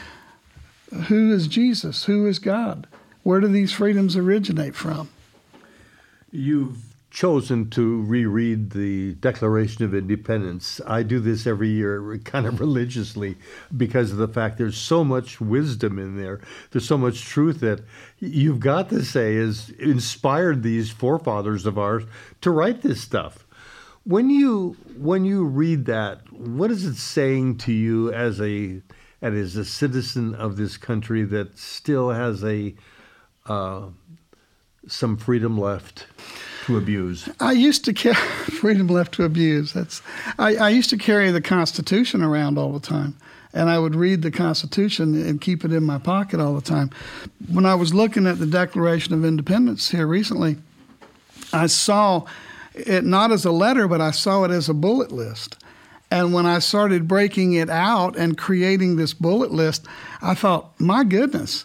who 1.09 1.33
is 1.33 1.49
Jesus, 1.49 2.05
who 2.05 2.27
is 2.27 2.39
God, 2.39 2.87
where 3.23 3.41
do 3.41 3.49
these 3.49 3.73
freedoms 3.73 4.17
originate 4.17 4.75
from? 4.75 5.09
You've 6.31 6.79
chosen 7.17 7.71
to 7.71 8.03
reread 8.03 8.69
the 8.73 9.15
Declaration 9.15 9.87
of 9.87 9.95
Independence. 9.95 10.83
I 10.87 11.03
do 11.03 11.19
this 11.19 11.47
every 11.47 11.71
year, 11.71 12.19
kind 12.25 12.45
of 12.45 12.61
religiously, 12.61 13.39
because 13.75 14.13
of 14.13 14.19
the 14.19 14.29
fact 14.29 14.59
there's 14.59 14.77
so 14.77 15.03
much 15.03 15.41
wisdom 15.41 15.99
in 15.99 16.19
there. 16.19 16.43
There's 16.71 16.87
so 16.87 16.99
much 16.99 17.23
truth 17.23 17.61
that 17.61 17.81
you've 18.19 18.61
got 18.61 18.91
to 18.91 19.03
say 19.03 19.37
has 19.37 19.71
inspired 19.79 20.63
these 20.63 20.91
forefathers 20.91 21.65
of 21.65 21.79
ours 21.79 22.05
to 22.43 22.51
write 22.51 22.83
this 22.83 23.01
stuff. 23.01 23.47
When 24.05 24.29
you 24.29 24.77
when 24.99 25.25
you 25.25 25.47
read 25.47 25.87
that, 25.87 26.31
what 26.31 26.71
is 26.71 26.85
it 26.85 26.97
saying 26.97 27.57
to 27.59 27.73
you 27.73 28.13
as 28.13 28.43
a 28.43 28.83
as 29.23 29.57
a 29.57 29.65
citizen 29.65 30.35
of 30.35 30.59
this 30.59 30.77
country 30.77 31.25
that 31.25 31.57
still 31.57 32.11
has 32.11 32.45
a 32.45 32.75
uh, 33.47 33.87
some 34.87 35.17
freedom 35.17 35.59
left? 35.59 36.07
To 36.67 36.77
abuse? 36.77 37.29
I 37.41 37.53
used 37.53 37.85
to 37.87 37.93
carry 37.93 38.15
freedom 38.61 38.87
left 38.87 39.15
to 39.15 39.25
abuse. 39.25 39.73
That's 39.73 40.03
I, 40.39 40.57
I 40.57 40.69
used 40.69 40.91
to 40.91 40.99
carry 40.99 41.31
the 41.31 41.41
Constitution 41.41 42.23
around 42.23 42.59
all 42.59 42.73
the 42.73 42.87
time 42.87 43.17
and 43.57 43.71
I 43.71 43.79
would 43.79 43.95
read 43.95 44.21
the 44.21 44.31
Constitution 44.31 45.15
and 45.27 45.41
keep 45.41 45.65
it 45.65 45.73
in 45.73 45.83
my 45.83 45.97
pocket 45.97 46.41
all 46.41 46.55
the 46.55 46.61
time. 46.61 46.91
When 47.51 47.65
I 47.65 47.75
was 47.75 47.95
looking 47.95 48.27
at 48.27 48.39
the 48.39 48.47
Declaration 48.47 49.15
of 49.15 49.25
Independence 49.25 49.91
here 49.91 50.07
recently, 50.07 50.59
I 51.55 51.67
saw 51.67 52.27
it 52.75 53.05
not 53.05 53.33
as 53.33 53.47
a 53.47 53.51
letter, 53.51 53.89
but 53.89 54.03
I 54.03 54.11
saw 54.11 54.45
it 54.45 54.51
as 54.51 54.69
a 54.69 54.75
bullet 54.75 55.11
list. 55.11 55.57
And 56.11 56.35
when 56.35 56.45
I 56.45 56.59
started 56.59 57.09
breaking 57.09 57.55
it 57.55 57.71
out 57.71 58.15
and 58.17 58.37
creating 58.37 58.97
this 58.97 59.15
bullet 59.15 59.53
list, 59.53 59.87
I 60.21 60.35
thought, 60.35 60.79
my 60.79 61.03
goodness, 61.03 61.65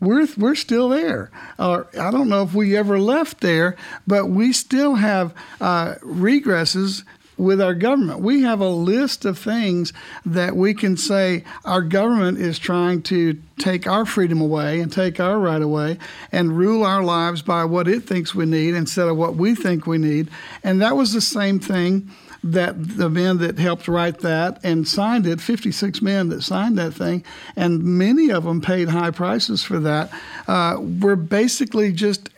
we're 0.00 0.26
we're 0.36 0.54
still 0.54 0.88
there. 0.88 1.30
Uh, 1.58 1.84
I 1.98 2.10
don't 2.10 2.28
know 2.28 2.42
if 2.42 2.54
we 2.54 2.76
ever 2.76 2.98
left 2.98 3.40
there, 3.40 3.76
but 4.06 4.26
we 4.26 4.52
still 4.52 4.96
have 4.96 5.34
uh, 5.60 5.96
regresses 6.02 7.04
with 7.40 7.60
our 7.60 7.74
government. 7.74 8.20
We 8.20 8.42
have 8.42 8.60
a 8.60 8.68
list 8.68 9.24
of 9.24 9.38
things 9.38 9.92
that 10.26 10.56
we 10.56 10.74
can 10.74 10.96
say 10.96 11.42
our 11.64 11.80
government 11.80 12.38
is 12.38 12.58
trying 12.58 13.02
to 13.04 13.40
take 13.58 13.86
our 13.86 14.04
freedom 14.04 14.40
away 14.40 14.80
and 14.80 14.92
take 14.92 15.18
our 15.18 15.38
right 15.38 15.62
away 15.62 15.98
and 16.30 16.56
rule 16.56 16.84
our 16.84 17.02
lives 17.02 17.40
by 17.40 17.64
what 17.64 17.88
it 17.88 18.00
thinks 18.00 18.34
we 18.34 18.44
need 18.44 18.74
instead 18.74 19.08
of 19.08 19.16
what 19.16 19.36
we 19.36 19.54
think 19.54 19.86
we 19.86 19.96
need. 19.96 20.28
And 20.62 20.82
that 20.82 20.96
was 20.96 21.14
the 21.14 21.22
same 21.22 21.58
thing 21.58 22.10
that 22.42 22.96
the 22.96 23.10
men 23.10 23.38
that 23.38 23.58
helped 23.58 23.88
write 23.88 24.20
that 24.20 24.58
and 24.64 24.88
signed 24.88 25.26
it, 25.26 25.40
56 25.40 26.00
men 26.00 26.28
that 26.30 26.42
signed 26.42 26.78
that 26.78 26.92
thing, 26.92 27.24
and 27.56 27.82
many 27.82 28.30
of 28.30 28.44
them 28.44 28.60
paid 28.60 28.88
high 28.88 29.10
prices 29.10 29.62
for 29.62 29.78
that, 29.80 30.10
uh, 30.48 30.76
were 30.78 31.16
basically 31.16 31.92
just 31.92 32.30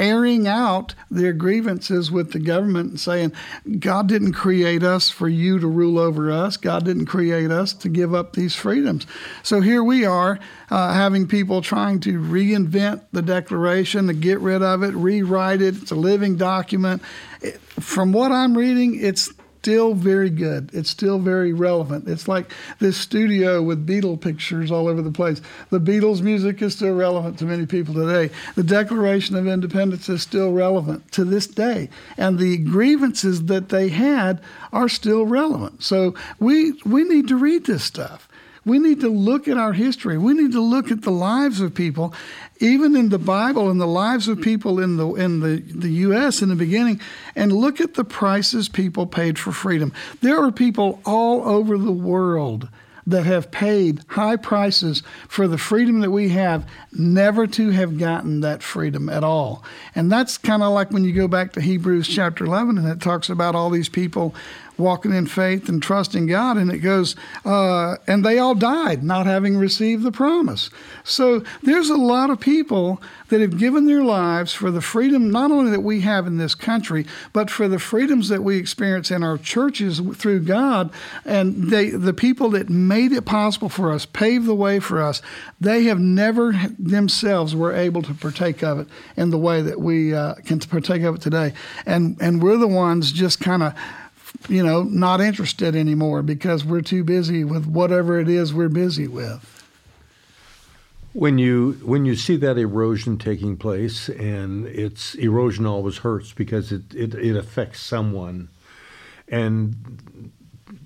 airing 0.00 0.48
out 0.48 0.94
their 1.10 1.32
grievances 1.32 2.10
with 2.10 2.32
the 2.32 2.38
government 2.38 2.90
and 2.90 3.00
saying, 3.00 3.32
God 3.78 4.08
didn't 4.08 4.32
create 4.32 4.82
us 4.82 5.10
for 5.10 5.28
you 5.28 5.58
to 5.58 5.66
rule 5.66 5.98
over 5.98 6.32
us. 6.32 6.56
God 6.56 6.86
didn't 6.86 7.06
create 7.06 7.50
us 7.50 7.74
to 7.74 7.88
give 7.88 8.14
up 8.14 8.32
these 8.32 8.54
freedoms. 8.54 9.06
So 9.42 9.60
here 9.60 9.84
we 9.84 10.06
are 10.06 10.40
uh, 10.70 10.94
having 10.94 11.28
people 11.28 11.60
trying 11.60 12.00
to 12.00 12.18
reinvent 12.18 13.02
the 13.12 13.20
Declaration, 13.20 14.06
to 14.06 14.14
get 14.14 14.40
rid 14.40 14.62
of 14.62 14.82
it, 14.82 14.94
rewrite 14.94 15.60
it. 15.60 15.76
It's 15.82 15.90
a 15.90 15.96
living 15.96 16.36
document. 16.36 17.02
It, 17.42 17.60
from 17.60 18.12
what 18.12 18.32
I'm 18.32 18.56
reading, 18.56 18.98
it's 18.98 19.30
still 19.60 19.92
very 19.92 20.30
good. 20.30 20.70
It's 20.72 20.88
still 20.88 21.18
very 21.18 21.52
relevant. 21.52 22.08
It's 22.08 22.26
like 22.26 22.50
this 22.78 22.96
studio 22.96 23.62
with 23.62 23.86
Beatle 23.86 24.18
pictures 24.18 24.70
all 24.70 24.88
over 24.88 25.02
the 25.02 25.12
place. 25.12 25.42
The 25.68 25.78
Beatles' 25.78 26.22
music 26.22 26.62
is 26.62 26.74
still 26.74 26.94
relevant 26.94 27.38
to 27.40 27.44
many 27.44 27.66
people 27.66 27.92
today. 27.92 28.32
The 28.54 28.62
Declaration 28.62 29.36
of 29.36 29.46
Independence 29.46 30.08
is 30.08 30.22
still 30.22 30.52
relevant 30.52 31.12
to 31.12 31.26
this 31.26 31.46
day. 31.46 31.90
And 32.16 32.38
the 32.38 32.56
grievances 32.56 33.44
that 33.44 33.68
they 33.68 33.90
had 33.90 34.40
are 34.72 34.88
still 34.88 35.26
relevant. 35.26 35.82
So 35.82 36.14
we 36.38 36.72
we 36.86 37.04
need 37.04 37.28
to 37.28 37.36
read 37.36 37.66
this 37.66 37.84
stuff. 37.84 38.29
We 38.64 38.78
need 38.78 39.00
to 39.00 39.08
look 39.08 39.48
at 39.48 39.56
our 39.56 39.72
history. 39.72 40.18
We 40.18 40.34
need 40.34 40.52
to 40.52 40.60
look 40.60 40.90
at 40.90 41.02
the 41.02 41.10
lives 41.10 41.60
of 41.60 41.74
people, 41.74 42.14
even 42.58 42.94
in 42.94 43.08
the 43.08 43.18
Bible 43.18 43.70
and 43.70 43.80
the 43.80 43.86
lives 43.86 44.28
of 44.28 44.40
people 44.40 44.78
in 44.78 44.96
the 44.96 45.14
in 45.14 45.40
the, 45.40 45.56
the 45.56 45.90
US 45.90 46.42
in 46.42 46.50
the 46.50 46.56
beginning, 46.56 47.00
and 47.34 47.52
look 47.52 47.80
at 47.80 47.94
the 47.94 48.04
prices 48.04 48.68
people 48.68 49.06
paid 49.06 49.38
for 49.38 49.52
freedom. 49.52 49.92
There 50.20 50.42
are 50.42 50.52
people 50.52 51.00
all 51.06 51.48
over 51.48 51.78
the 51.78 51.92
world 51.92 52.68
that 53.06 53.24
have 53.24 53.50
paid 53.50 54.02
high 54.08 54.36
prices 54.36 55.02
for 55.28 55.48
the 55.48 55.58
freedom 55.58 56.00
that 56.00 56.10
we 56.10 56.28
have, 56.30 56.68
never 56.92 57.46
to 57.46 57.70
have 57.70 57.98
gotten 57.98 58.40
that 58.40 58.62
freedom 58.62 59.08
at 59.08 59.24
all. 59.24 59.64
And 59.94 60.10
that's 60.10 60.38
kind 60.38 60.62
of 60.62 60.72
like 60.72 60.90
when 60.90 61.04
you 61.04 61.12
go 61.12 61.28
back 61.28 61.52
to 61.52 61.60
Hebrews 61.60 62.08
chapter 62.08 62.44
11 62.44 62.78
and 62.78 62.88
it 62.88 63.00
talks 63.00 63.28
about 63.28 63.54
all 63.54 63.70
these 63.70 63.88
people 63.88 64.34
walking 64.80 65.12
in 65.12 65.26
faith 65.26 65.68
and 65.68 65.82
trusting 65.82 66.26
God. 66.26 66.56
And 66.56 66.70
it 66.70 66.78
goes, 66.78 67.14
uh, 67.44 67.96
and 68.06 68.24
they 68.24 68.38
all 68.38 68.54
died 68.54 69.02
not 69.02 69.26
having 69.26 69.56
received 69.56 70.02
the 70.02 70.12
promise. 70.12 70.70
So 71.04 71.42
there's 71.62 71.90
a 71.90 71.96
lot 71.96 72.30
of 72.30 72.40
people 72.40 73.00
that 73.28 73.40
have 73.40 73.58
given 73.58 73.86
their 73.86 74.02
lives 74.02 74.52
for 74.52 74.70
the 74.70 74.80
freedom 74.80 75.30
not 75.30 75.50
only 75.50 75.70
that 75.70 75.82
we 75.82 76.00
have 76.00 76.26
in 76.26 76.38
this 76.38 76.54
country, 76.54 77.06
but 77.32 77.50
for 77.50 77.68
the 77.68 77.78
freedoms 77.78 78.28
that 78.28 78.42
we 78.42 78.56
experience 78.56 79.10
in 79.10 79.22
our 79.22 79.38
churches 79.38 80.00
through 80.16 80.40
God. 80.40 80.90
And 81.24 81.70
they, 81.70 81.90
the 81.90 82.14
people 82.14 82.50
that 82.50 82.68
made 82.68 83.12
it 83.12 83.24
possible 83.24 83.68
for 83.68 83.92
us, 83.92 84.06
paved 84.06 84.46
the 84.46 84.54
way 84.54 84.80
for 84.80 85.00
us, 85.00 85.22
they 85.60 85.84
have 85.84 86.00
never 86.00 86.52
themselves 86.78 87.54
were 87.54 87.74
able 87.74 88.02
to 88.02 88.14
partake 88.14 88.62
of 88.62 88.80
it 88.80 88.88
in 89.16 89.30
the 89.30 89.38
way 89.38 89.62
that 89.62 89.80
we 89.80 90.14
uh, 90.14 90.34
can 90.44 90.58
partake 90.60 91.02
of 91.02 91.16
it 91.16 91.20
today. 91.20 91.52
And 91.86 92.16
and 92.20 92.42
we're 92.42 92.56
the 92.56 92.68
ones 92.68 93.12
just 93.12 93.40
kind 93.40 93.62
of 93.62 93.74
you 94.48 94.64
know, 94.64 94.82
not 94.82 95.20
interested 95.20 95.76
anymore 95.76 96.22
because 96.22 96.64
we're 96.64 96.80
too 96.80 97.04
busy 97.04 97.44
with 97.44 97.66
whatever 97.66 98.18
it 98.18 98.28
is 98.28 98.54
we're 98.54 98.68
busy 98.68 99.06
with. 99.06 99.56
When 101.12 101.38
you 101.38 101.72
when 101.82 102.04
you 102.04 102.14
see 102.14 102.36
that 102.36 102.56
erosion 102.56 103.18
taking 103.18 103.56
place, 103.56 104.08
and 104.08 104.66
it's 104.66 105.16
erosion 105.16 105.66
always 105.66 105.98
hurts 105.98 106.32
because 106.32 106.70
it, 106.70 106.94
it, 106.94 107.14
it 107.14 107.36
affects 107.36 107.80
someone, 107.80 108.48
and 109.28 110.30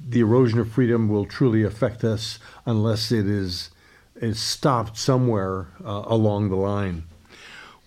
the 0.08 0.20
erosion 0.20 0.58
of 0.61 0.73
freedom 0.73 1.11
will 1.11 1.26
truly 1.26 1.62
affect 1.62 2.04
us 2.04 2.38
unless 2.64 3.12
it 3.12 3.26
is 3.26 3.70
is 4.16 4.40
stopped 4.40 4.96
somewhere 4.96 5.68
uh, 5.84 6.04
along 6.06 6.49
the 6.49 6.56
line. 6.56 7.04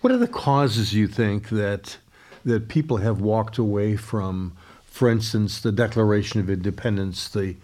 What 0.00 0.12
are 0.12 0.18
the 0.18 0.28
causes 0.28 0.94
you 0.94 1.08
think 1.08 1.48
that 1.48 1.98
that 2.44 2.68
people 2.68 2.98
have 2.98 3.20
walked 3.20 3.58
away 3.58 3.96
from 3.96 4.56
for 4.98 5.08
instance, 5.08 5.60
the 5.60 5.70
Declaration 5.70 6.40
of 6.40 6.50
Independence, 6.50 7.28
the 7.28 7.54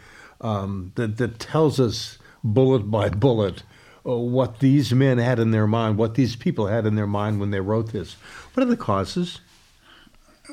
um, 0.41 0.93
that 0.95 1.17
that 1.17 1.41
tells 1.41 1.81
us 1.81 2.17
bullet 2.45 2.89
by 2.91 3.09
bullet 3.09 3.65
uh, 4.07 4.17
what 4.17 4.61
these 4.61 4.93
men 4.93 5.19
had 5.19 5.41
in 5.41 5.51
their 5.51 5.67
mind, 5.67 5.99
what 5.99 6.15
these 6.15 6.37
people 6.37 6.69
had 6.69 6.87
in 6.87 6.95
their 6.95 7.09
mind 7.09 7.41
when 7.41 7.51
they 7.51 7.59
wrote 7.59 7.91
this. 7.91 8.15
What 8.53 8.63
are 8.63 8.71
the 8.71 8.77
causes? 8.77 9.41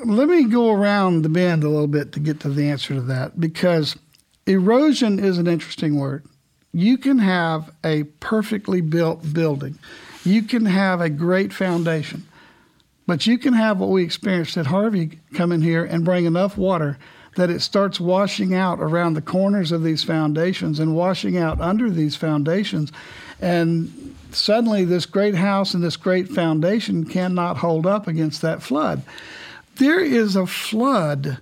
Let 0.04 0.26
me 0.28 0.44
go 0.48 0.72
around 0.72 1.22
the 1.22 1.28
bend 1.28 1.62
a 1.62 1.68
little 1.68 1.86
bit 1.86 2.10
to 2.12 2.20
get 2.20 2.40
to 2.40 2.48
the 2.48 2.68
answer 2.68 2.94
to 2.94 3.00
that 3.02 3.38
because 3.38 3.96
erosion 4.46 5.20
is 5.20 5.38
an 5.38 5.46
interesting 5.46 6.00
word. 6.00 6.26
You 6.72 6.98
can 6.98 7.20
have 7.20 7.70
a 7.84 8.04
perfectly 8.18 8.80
built 8.80 9.32
building. 9.32 9.78
You 10.24 10.42
can 10.42 10.66
have 10.66 11.00
a 11.00 11.10
great 11.10 11.52
foundation. 11.52 12.26
But 13.06 13.26
you 13.26 13.38
can 13.38 13.54
have 13.54 13.78
what 13.78 13.90
we 13.90 14.04
experienced 14.04 14.56
at 14.56 14.66
Harvey 14.66 15.20
come 15.34 15.52
in 15.52 15.62
here 15.62 15.84
and 15.84 16.04
bring 16.04 16.24
enough 16.24 16.56
water 16.56 16.98
that 17.36 17.50
it 17.50 17.60
starts 17.60 17.98
washing 17.98 18.54
out 18.54 18.78
around 18.80 19.14
the 19.14 19.22
corners 19.22 19.72
of 19.72 19.82
these 19.82 20.04
foundations 20.04 20.78
and 20.78 20.94
washing 20.94 21.36
out 21.36 21.60
under 21.60 21.90
these 21.90 22.14
foundations. 22.14 22.92
And 23.40 24.14
suddenly, 24.30 24.84
this 24.84 25.06
great 25.06 25.34
house 25.34 25.74
and 25.74 25.82
this 25.82 25.96
great 25.96 26.28
foundation 26.28 27.04
cannot 27.04 27.58
hold 27.58 27.86
up 27.86 28.06
against 28.06 28.42
that 28.42 28.62
flood. 28.62 29.02
There 29.76 30.00
is 30.00 30.36
a 30.36 30.46
flood 30.46 31.38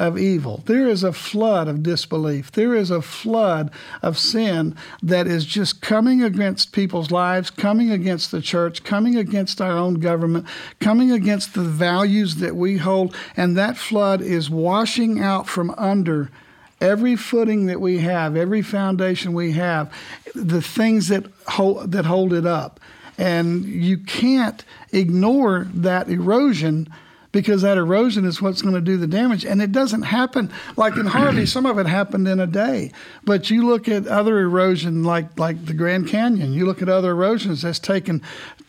of 0.00 0.16
evil. 0.16 0.62
There 0.64 0.88
is 0.88 1.04
a 1.04 1.12
flood 1.12 1.68
of 1.68 1.82
disbelief. 1.82 2.50
There 2.52 2.74
is 2.74 2.90
a 2.90 3.02
flood 3.02 3.70
of 4.00 4.16
sin 4.16 4.74
that 5.02 5.26
is 5.26 5.44
just 5.44 5.82
coming 5.82 6.22
against 6.22 6.72
people's 6.72 7.10
lives, 7.10 7.50
coming 7.50 7.90
against 7.90 8.30
the 8.30 8.40
church, 8.40 8.82
coming 8.82 9.16
against 9.16 9.60
our 9.60 9.76
own 9.76 10.00
government, 10.00 10.46
coming 10.80 11.12
against 11.12 11.52
the 11.52 11.62
values 11.62 12.36
that 12.36 12.56
we 12.56 12.78
hold. 12.78 13.14
And 13.36 13.58
that 13.58 13.76
flood 13.76 14.22
is 14.22 14.48
washing 14.48 15.20
out 15.20 15.46
from 15.46 15.70
under 15.76 16.30
every 16.80 17.14
footing 17.14 17.66
that 17.66 17.82
we 17.82 17.98
have, 17.98 18.36
every 18.36 18.62
foundation 18.62 19.34
we 19.34 19.52
have, 19.52 19.92
the 20.34 20.62
things 20.62 21.08
that 21.08 21.26
hold, 21.46 21.92
that 21.92 22.06
hold 22.06 22.32
it 22.32 22.46
up. 22.46 22.80
And 23.18 23.66
you 23.66 23.98
can't 23.98 24.64
ignore 24.92 25.68
that 25.74 26.08
erosion 26.08 26.88
because 27.32 27.62
that 27.62 27.78
erosion 27.78 28.24
is 28.24 28.42
what's 28.42 28.62
going 28.62 28.74
to 28.74 28.80
do 28.80 28.96
the 28.96 29.06
damage. 29.06 29.44
And 29.44 29.62
it 29.62 29.72
doesn't 29.72 30.02
happen 30.02 30.50
like 30.76 30.96
in 30.96 31.06
Harvey. 31.06 31.46
some 31.46 31.66
of 31.66 31.78
it 31.78 31.86
happened 31.86 32.26
in 32.26 32.40
a 32.40 32.46
day, 32.46 32.92
but 33.24 33.50
you 33.50 33.66
look 33.66 33.88
at 33.88 34.06
other 34.06 34.38
erosion 34.40 35.04
like 35.04 35.38
like 35.38 35.66
the 35.66 35.74
Grand 35.74 36.08
Canyon. 36.08 36.52
You 36.52 36.66
look 36.66 36.82
at 36.82 36.88
other 36.88 37.10
erosions 37.10 37.62
that's 37.62 37.78
taken 37.78 38.22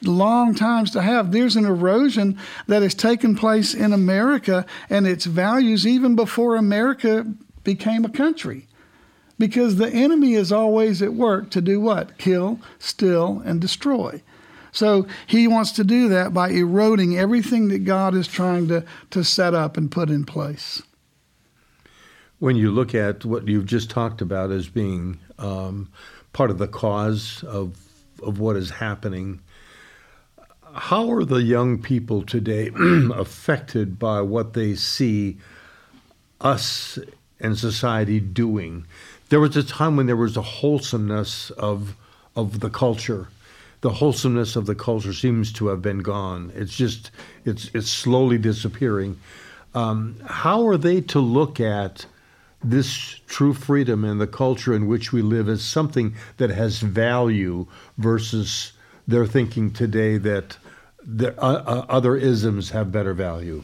long 0.03 0.53
times 0.55 0.91
to 0.91 1.01
have. 1.01 1.31
There's 1.31 1.55
an 1.55 1.65
erosion 1.65 2.37
that 2.67 2.81
has 2.81 2.93
taken 2.93 3.35
place 3.35 3.73
in 3.73 3.93
America 3.93 4.65
and 4.89 5.07
its 5.07 5.25
values 5.25 5.87
even 5.87 6.15
before 6.15 6.55
America 6.55 7.25
became 7.63 8.05
a 8.05 8.09
country. 8.09 8.67
Because 9.37 9.77
the 9.77 9.89
enemy 9.89 10.35
is 10.35 10.51
always 10.51 11.01
at 11.01 11.15
work 11.15 11.49
to 11.51 11.61
do 11.61 11.81
what? 11.81 12.19
Kill, 12.19 12.59
steal, 12.77 13.41
and 13.43 13.59
destroy. 13.59 14.21
So 14.71 15.05
he 15.27 15.47
wants 15.47 15.71
to 15.73 15.83
do 15.83 16.07
that 16.09 16.33
by 16.33 16.49
eroding 16.49 17.17
everything 17.17 17.67
that 17.69 17.79
God 17.79 18.15
is 18.15 18.27
trying 18.27 18.67
to, 18.69 18.85
to 19.11 19.23
set 19.23 19.53
up 19.53 19.77
and 19.77 19.91
put 19.91 20.09
in 20.09 20.23
place. 20.23 20.81
When 22.39 22.55
you 22.55 22.71
look 22.71 22.95
at 22.95 23.23
what 23.25 23.47
you've 23.47 23.65
just 23.65 23.89
talked 23.89 24.21
about 24.21 24.51
as 24.51 24.67
being 24.67 25.19
um, 25.37 25.91
part 26.33 26.49
of 26.49 26.57
the 26.57 26.67
cause 26.67 27.43
of, 27.43 27.77
of 28.23 28.39
what 28.39 28.55
is 28.55 28.71
happening, 28.71 29.41
how 30.73 31.11
are 31.11 31.25
the 31.25 31.43
young 31.43 31.81
people 31.81 32.23
today 32.23 32.71
affected 33.13 33.99
by 33.99 34.21
what 34.21 34.53
they 34.53 34.73
see 34.75 35.37
us 36.39 36.97
and 37.39 37.57
society 37.57 38.19
doing? 38.19 38.85
There 39.29 39.41
was 39.41 39.55
a 39.57 39.63
time 39.63 39.97
when 39.97 40.07
there 40.07 40.15
was 40.15 40.37
a 40.37 40.41
wholesomeness 40.41 41.51
of, 41.51 41.95
of 42.35 42.61
the 42.61 42.69
culture 42.69 43.27
the 43.81 43.89
wholesomeness 43.89 44.55
of 44.55 44.65
the 44.67 44.75
culture 44.75 45.13
seems 45.13 45.51
to 45.53 45.67
have 45.67 45.81
been 45.81 45.99
gone. 45.99 46.51
It's 46.55 46.75
just 46.75 47.11
it's 47.45 47.69
it's 47.73 47.89
slowly 47.89 48.37
disappearing. 48.37 49.19
Um, 49.73 50.17
how 50.25 50.67
are 50.67 50.77
they 50.77 51.01
to 51.01 51.19
look 51.19 51.59
at 51.59 52.05
this 52.63 53.19
true 53.27 53.53
freedom 53.53 54.03
and 54.03 54.21
the 54.21 54.27
culture 54.27 54.73
in 54.73 54.87
which 54.87 55.11
we 55.11 55.21
live 55.21 55.49
as 55.49 55.63
something 55.63 56.15
that 56.37 56.51
has 56.51 56.79
value 56.79 57.65
versus 57.97 58.73
their 59.07 59.25
thinking 59.25 59.71
today 59.71 60.17
that 60.17 60.57
the, 61.03 61.33
uh, 61.41 61.63
uh, 61.65 61.85
other 61.89 62.15
isms 62.15 62.69
have 62.69 62.91
better 62.91 63.13
value? 63.13 63.63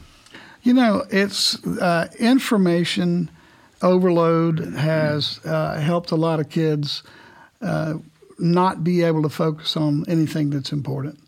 You 0.62 0.74
know, 0.74 1.04
it's 1.10 1.64
uh, 1.64 2.08
information 2.18 3.30
overload 3.80 4.74
has 4.74 5.38
uh, 5.44 5.78
helped 5.78 6.10
a 6.10 6.16
lot 6.16 6.40
of 6.40 6.48
kids 6.48 7.04
uh, 7.62 7.94
not 8.38 8.84
be 8.84 9.02
able 9.02 9.22
to 9.22 9.28
focus 9.28 9.76
on 9.76 10.04
anything 10.08 10.50
that's 10.50 10.72
important. 10.72 11.18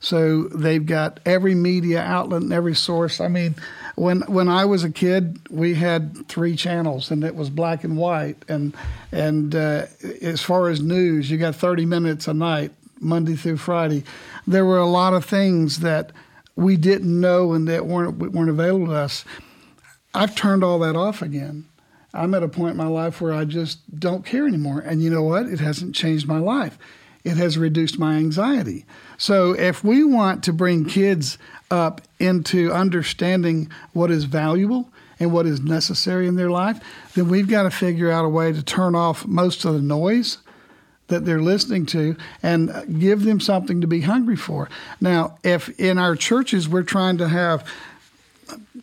So 0.00 0.44
they've 0.44 0.84
got 0.84 1.18
every 1.26 1.54
media 1.54 2.00
outlet 2.00 2.42
and 2.42 2.52
every 2.52 2.74
source. 2.74 3.20
I 3.20 3.28
mean, 3.28 3.56
when 3.96 4.20
when 4.22 4.48
I 4.48 4.64
was 4.64 4.84
a 4.84 4.90
kid, 4.90 5.40
we 5.50 5.74
had 5.74 6.28
three 6.28 6.54
channels, 6.54 7.10
and 7.10 7.24
it 7.24 7.34
was 7.34 7.50
black 7.50 7.82
and 7.82 7.96
white. 7.96 8.36
And 8.48 8.76
and 9.10 9.54
uh, 9.54 9.86
as 10.22 10.40
far 10.40 10.68
as 10.68 10.80
news, 10.80 11.30
you 11.30 11.38
got 11.38 11.56
30 11.56 11.84
minutes 11.84 12.28
a 12.28 12.34
night, 12.34 12.70
Monday 13.00 13.34
through 13.34 13.56
Friday. 13.56 14.04
There 14.46 14.64
were 14.64 14.78
a 14.78 14.86
lot 14.86 15.14
of 15.14 15.24
things 15.24 15.80
that 15.80 16.12
we 16.54 16.76
didn't 16.76 17.20
know 17.20 17.52
and 17.52 17.66
that 17.66 17.86
weren't 17.86 18.18
weren't 18.18 18.50
available 18.50 18.86
to 18.86 18.94
us. 18.94 19.24
I've 20.14 20.34
turned 20.36 20.62
all 20.62 20.78
that 20.80 20.96
off 20.96 21.22
again. 21.22 21.64
I'm 22.18 22.34
at 22.34 22.42
a 22.42 22.48
point 22.48 22.72
in 22.72 22.76
my 22.76 22.88
life 22.88 23.20
where 23.20 23.32
I 23.32 23.44
just 23.44 23.78
don't 23.98 24.24
care 24.24 24.46
anymore. 24.46 24.80
And 24.80 25.02
you 25.02 25.10
know 25.10 25.22
what? 25.22 25.46
It 25.46 25.60
hasn't 25.60 25.94
changed 25.94 26.26
my 26.26 26.38
life. 26.38 26.78
It 27.24 27.36
has 27.36 27.56
reduced 27.56 27.98
my 27.98 28.16
anxiety. 28.16 28.84
So 29.18 29.52
if 29.52 29.84
we 29.84 30.04
want 30.04 30.42
to 30.44 30.52
bring 30.52 30.84
kids 30.84 31.38
up 31.70 32.00
into 32.18 32.72
understanding 32.72 33.70
what 33.92 34.10
is 34.10 34.24
valuable 34.24 34.88
and 35.20 35.32
what 35.32 35.46
is 35.46 35.60
necessary 35.60 36.26
in 36.26 36.36
their 36.36 36.50
life, 36.50 36.80
then 37.14 37.28
we've 37.28 37.48
got 37.48 37.64
to 37.64 37.70
figure 37.70 38.10
out 38.10 38.24
a 38.24 38.28
way 38.28 38.52
to 38.52 38.62
turn 38.62 38.94
off 38.94 39.26
most 39.26 39.64
of 39.64 39.74
the 39.74 39.82
noise 39.82 40.38
that 41.08 41.24
they're 41.24 41.42
listening 41.42 41.86
to 41.86 42.16
and 42.42 43.00
give 43.00 43.24
them 43.24 43.40
something 43.40 43.80
to 43.80 43.86
be 43.86 44.02
hungry 44.02 44.36
for. 44.36 44.68
Now, 45.00 45.38
if 45.42 45.68
in 45.80 45.98
our 45.98 46.14
churches 46.14 46.68
we're 46.68 46.82
trying 46.82 47.18
to 47.18 47.28
have 47.28 47.66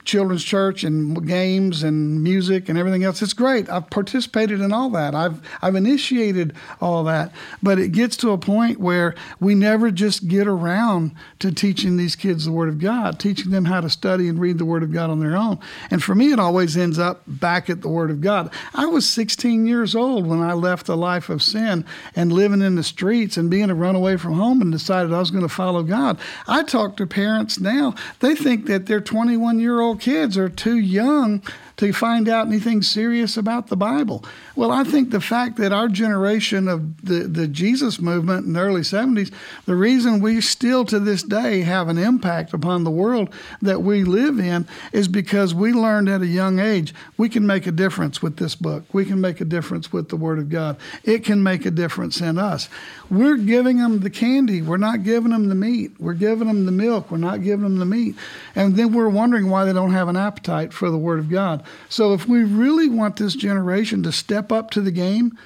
children's 0.06 0.44
church 0.44 0.84
and 0.84 1.28
games 1.28 1.84
and 1.84 2.24
music 2.24 2.70
and 2.70 2.78
everything 2.78 3.04
else. 3.04 3.22
It's 3.22 3.34
great. 3.34 3.70
I've 3.70 3.90
participated 3.90 4.62
in 4.62 4.72
all 4.72 4.90
that. 4.92 5.16
I've 5.16 5.42
I've 5.62 5.76
initiated 5.76 6.54
all 6.80 7.04
that. 7.06 7.32
But 7.62 7.80
it 7.80 7.92
gets 7.92 8.16
to 8.18 8.32
a 8.32 8.38
point 8.38 8.80
where 8.80 9.16
we 9.40 9.56
never 9.56 9.92
just 9.92 10.28
get 10.28 10.48
around 10.48 11.12
to 11.40 11.52
teaching 11.52 11.98
these 11.98 12.16
kids 12.16 12.46
the 12.46 12.52
Word 12.52 12.70
of 12.70 12.80
God, 12.80 13.20
teaching 13.20 13.52
them 13.52 13.66
how 13.66 13.82
to 13.82 13.90
study 13.90 14.28
and 14.28 14.40
read 14.40 14.58
the 14.58 14.66
Word 14.66 14.84
of 14.84 14.94
God 14.94 15.10
on 15.10 15.20
their 15.20 15.36
own. 15.36 15.60
And 15.90 16.04
for 16.04 16.16
me, 16.16 16.32
it 16.32 16.40
always 16.40 16.78
ends 16.78 17.00
up 17.00 17.24
back 17.28 17.70
at 17.70 17.82
the 17.82 17.90
Word 17.90 18.12
of 18.12 18.22
God. 18.22 18.52
I 18.74 18.86
was 18.86 19.10
16 19.10 19.66
years 19.66 19.96
old 19.96 20.28
when 20.28 20.42
I 20.42 20.54
left 20.54 20.86
the 20.86 20.98
life 20.98 21.30
of 21.30 21.42
sin 21.42 21.86
and 22.16 22.32
living 22.32 22.62
in 22.62 22.76
the 22.76 22.84
streets 22.84 23.38
and 23.38 23.50
being 23.50 23.70
a 23.70 23.76
runaway 23.76 24.18
from 24.18 24.34
home 24.34 24.62
and 24.62 24.72
decided 24.72 25.12
I 25.12 25.20
was 25.20 25.32
going 25.32 25.44
to 25.44 25.50
follow 25.50 25.84
God. 25.84 26.20
I 26.48 26.64
talk 26.64 26.98
to 26.98 27.08
parents 27.08 27.60
now. 27.60 27.96
They 28.20 28.36
think 28.36 28.68
that 28.68 28.86
their 28.86 29.02
21 29.02 29.60
year 29.60 29.80
old 29.80 29.95
kids 29.96 30.38
are 30.38 30.50
too 30.50 30.78
young 30.78 31.42
to 31.78 31.92
find 31.92 32.30
out 32.30 32.48
anything 32.48 32.82
serious 32.82 33.38
about 33.38 33.68
the 33.68 33.76
Bible. 33.76 34.24
Well, 34.56 34.72
I 34.72 34.84
think 34.84 35.12
the 35.12 35.22
fact 35.22 35.58
that 35.58 35.74
our 35.74 35.88
generation 35.88 36.68
of 36.68 37.06
the, 37.06 37.28
the 37.28 37.48
Jesus 37.48 38.00
movement 38.00 38.46
in 38.46 38.54
the 38.54 38.62
early 38.62 38.82
70s, 38.82 39.32
the 39.66 39.76
reason 39.76 40.22
we 40.22 40.42
still 40.42 40.86
to 40.86 41.00
this 41.00 41.24
day 41.24 41.62
have 41.62 41.90
an 41.90 41.98
impact 41.98 42.54
upon 42.54 42.84
the 42.84 42.92
world 42.92 43.34
that 43.62 43.82
we 43.82 44.04
live 44.04 44.40
in 44.40 44.68
is 44.94 45.08
because 45.08 45.54
we 45.54 45.74
learned 45.74 46.08
at 46.08 46.22
a 46.22 46.28
young 46.28 46.60
age 46.60 46.94
we 47.18 47.30
can 47.30 47.46
make 47.46 47.68
a 47.68 47.72
difference 47.72 48.22
with 48.22 48.38
this 48.38 48.56
book. 48.56 48.84
We 48.94 49.06
can 49.06 49.20
make 49.20 49.42
a 49.42 49.46
difference 49.46 49.92
with 49.92 50.10
the 50.10 50.16
Word 50.16 50.40
of 50.40 50.50
God. 50.50 50.78
It 51.04 51.24
can 51.24 51.44
make 51.44 51.66
a 51.66 51.72
difference 51.72 52.22
in 52.22 52.38
us. 52.38 52.70
We're 53.10 53.38
giving 53.38 53.78
them 53.78 54.00
the 54.00 54.10
candy. 54.10 54.62
We're 54.62 54.78
not 54.78 55.04
giving 55.04 55.32
them 55.32 55.50
the 55.50 55.56
meat. 55.56 55.92
We're 56.00 56.14
giving 56.14 56.48
them 56.48 56.66
the 56.66 56.72
milk. 56.72 57.12
We're 57.12 57.18
not 57.18 57.44
giving 57.44 57.64
them 57.64 57.78
the 57.78 57.86
meat. 57.86 58.16
And 58.56 58.76
then 58.76 58.94
we're 58.94 59.10
wondering 59.10 59.50
why 59.50 59.66
they 59.66 59.74
don't 59.74 59.92
have 59.92 60.08
an 60.08 60.18
appetite 60.18 60.74
for 60.74 60.90
the 60.90 60.98
Word 60.98 61.20
of 61.20 61.30
God. 61.30 61.65
So 61.90 62.14
if 62.14 62.28
we 62.28 62.44
really 62.44 62.90
want 62.90 63.18
this 63.18 63.36
generation 63.36 64.04
to 64.04 64.12
step 64.12 64.52
up 64.52 64.72
to 64.72 64.82
the 64.82 64.92
game 64.92 65.38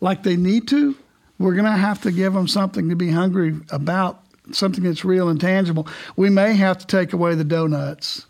like 0.00 0.22
they 0.22 0.36
need 0.36 0.68
to, 0.68 0.96
we're 1.38 1.54
going 1.54 1.64
to 1.64 1.72
have 1.72 2.02
to 2.02 2.12
give 2.12 2.32
them 2.32 2.48
something 2.48 2.88
to 2.88 2.96
be 2.96 3.10
hungry 3.10 3.56
about, 3.70 4.22
something 4.52 4.84
that's 4.84 5.04
real 5.04 5.28
and 5.28 5.40
tangible. 5.40 5.88
We 6.16 6.30
may 6.30 6.54
have 6.54 6.78
to 6.78 6.86
take 6.86 7.12
away 7.12 7.34
the 7.34 7.44
donuts. 7.44 8.26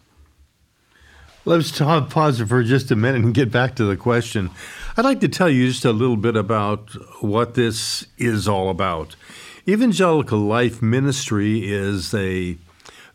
Let's 1.47 1.79
pause 1.79 2.41
for 2.41 2.63
just 2.63 2.91
a 2.91 2.97
minute 2.97 3.23
and 3.23 3.35
get 3.35 3.53
back 3.53 3.77
to 3.77 3.85
the 3.85 3.99
question. 3.99 4.51
I'd 4.97 5.05
like 5.05 5.21
to 5.21 5.29
tell 5.29 5.51
you 5.51 5.69
just 5.69 5.85
a 5.85 5.93
little 5.93 6.17
bit 6.17 6.37
about 6.37 6.91
what 7.23 7.55
this 7.55 8.07
is 8.17 8.49
all 8.49 8.71
about. 8.71 9.15
Evangelical 9.69 10.39
Life 10.39 10.81
Ministry 10.81 11.71
is 11.71 12.15
a 12.15 12.57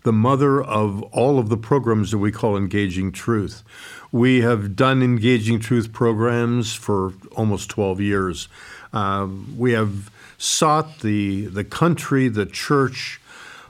the 0.03 0.13
mother 0.13 0.61
of 0.61 1.01
all 1.11 1.39
of 1.39 1.49
the 1.49 1.57
programs 1.57 2.11
that 2.11 2.19
we 2.19 2.31
call 2.31 2.55
Engaging 2.55 3.11
Truth. 3.11 3.63
We 4.11 4.41
have 4.41 4.75
done 4.75 5.03
Engaging 5.03 5.59
Truth 5.59 5.93
programs 5.93 6.73
for 6.73 7.13
almost 7.35 7.69
12 7.69 8.01
years. 8.01 8.47
Um, 8.91 9.53
we 9.55 9.73
have 9.73 10.09
sought 10.39 11.01
the, 11.01 11.45
the 11.45 11.63
country, 11.63 12.27
the 12.27 12.47
church, 12.47 13.21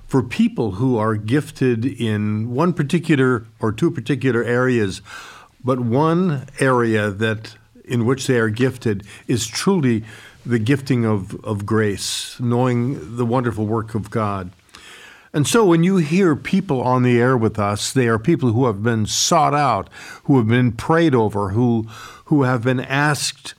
for 0.08 0.24
people 0.24 0.72
who 0.72 0.98
are 0.98 1.16
gifted 1.16 1.86
in 1.86 2.52
one 2.52 2.74
particular 2.74 3.46
or 3.60 3.72
two 3.72 3.92
particular 3.92 4.44
areas, 4.44 5.02
but 5.64 5.82
one 5.82 6.48
area 6.60 7.12
that 7.12 7.56
in 7.84 8.06
which 8.06 8.26
they 8.28 8.40
are 8.40 8.50
gifted 8.50 9.04
is 9.28 9.46
truly 9.46 10.04
the 10.46 10.60
gifting 10.60 11.06
of, 11.06 11.36
of 11.44 11.66
grace, 11.66 12.40
knowing 12.40 13.18
the 13.18 13.26
wonderful 13.26 13.66
work 13.66 13.94
of 13.94 14.10
God. 14.10 14.52
And 15.32 15.48
so 15.48 15.66
when 15.66 15.84
you 15.84 15.98
hear 15.98 16.36
people 16.36 16.82
on 16.82 17.04
the 17.04 17.20
air 17.20 17.38
with 17.38 17.60
us, 17.60 17.94
they 17.94 18.08
are 18.08 18.18
people 18.18 18.52
who 18.52 18.66
have 18.66 18.82
been 18.82 19.06
sought 19.06 19.54
out, 19.54 19.90
who 20.24 20.38
have 20.38 20.48
been 20.48 20.72
prayed 20.72 21.14
over, 21.14 21.50
who, 21.50 21.84
who 22.26 22.44
have 22.44 22.64
been 22.64 22.80
asked 22.80 23.54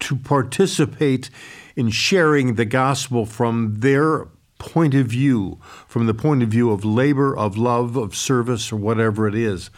to 0.00 0.16
participate 0.16 1.30
in 1.74 1.90
sharing 1.90 2.54
the 2.54 2.64
gospel 2.64 3.24
from 3.24 3.80
their 3.80 4.28
point 4.58 4.94
of 4.94 5.06
view, 5.06 5.58
from 5.86 6.06
the 6.06 6.14
point 6.14 6.42
of 6.42 6.48
view 6.48 6.70
of 6.70 6.84
labor, 6.84 7.36
of 7.36 7.56
love, 7.56 7.96
of 7.96 8.14
service, 8.16 8.72
or 8.72 8.76
whatever 8.76 9.26
it 9.26 9.34
is. 9.34 9.70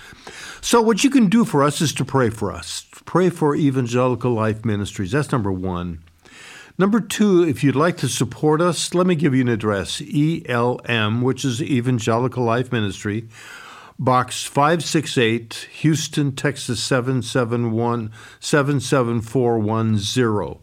So, 0.60 0.80
what 0.80 1.04
you 1.04 1.10
can 1.10 1.28
do 1.28 1.44
for 1.44 1.62
us 1.62 1.80
is 1.80 1.92
to 1.94 2.04
pray 2.04 2.30
for 2.30 2.52
us. 2.52 2.86
Pray 3.04 3.30
for 3.30 3.54
Evangelical 3.54 4.32
Life 4.32 4.64
Ministries. 4.64 5.12
That's 5.12 5.32
number 5.32 5.52
one. 5.52 6.02
Number 6.80 7.00
two, 7.00 7.42
if 7.42 7.64
you'd 7.64 7.74
like 7.74 7.96
to 7.96 8.08
support 8.08 8.60
us, 8.60 8.94
let 8.94 9.04
me 9.04 9.16
give 9.16 9.34
you 9.34 9.40
an 9.40 9.48
address 9.48 10.00
ELM, 10.00 11.22
which 11.22 11.44
is 11.44 11.60
Evangelical 11.60 12.44
Life 12.44 12.70
Ministry, 12.70 13.28
Box 13.98 14.44
568, 14.44 15.70
Houston, 15.80 16.36
Texas 16.36 16.80
771 16.80 18.12
77410. 18.38 20.60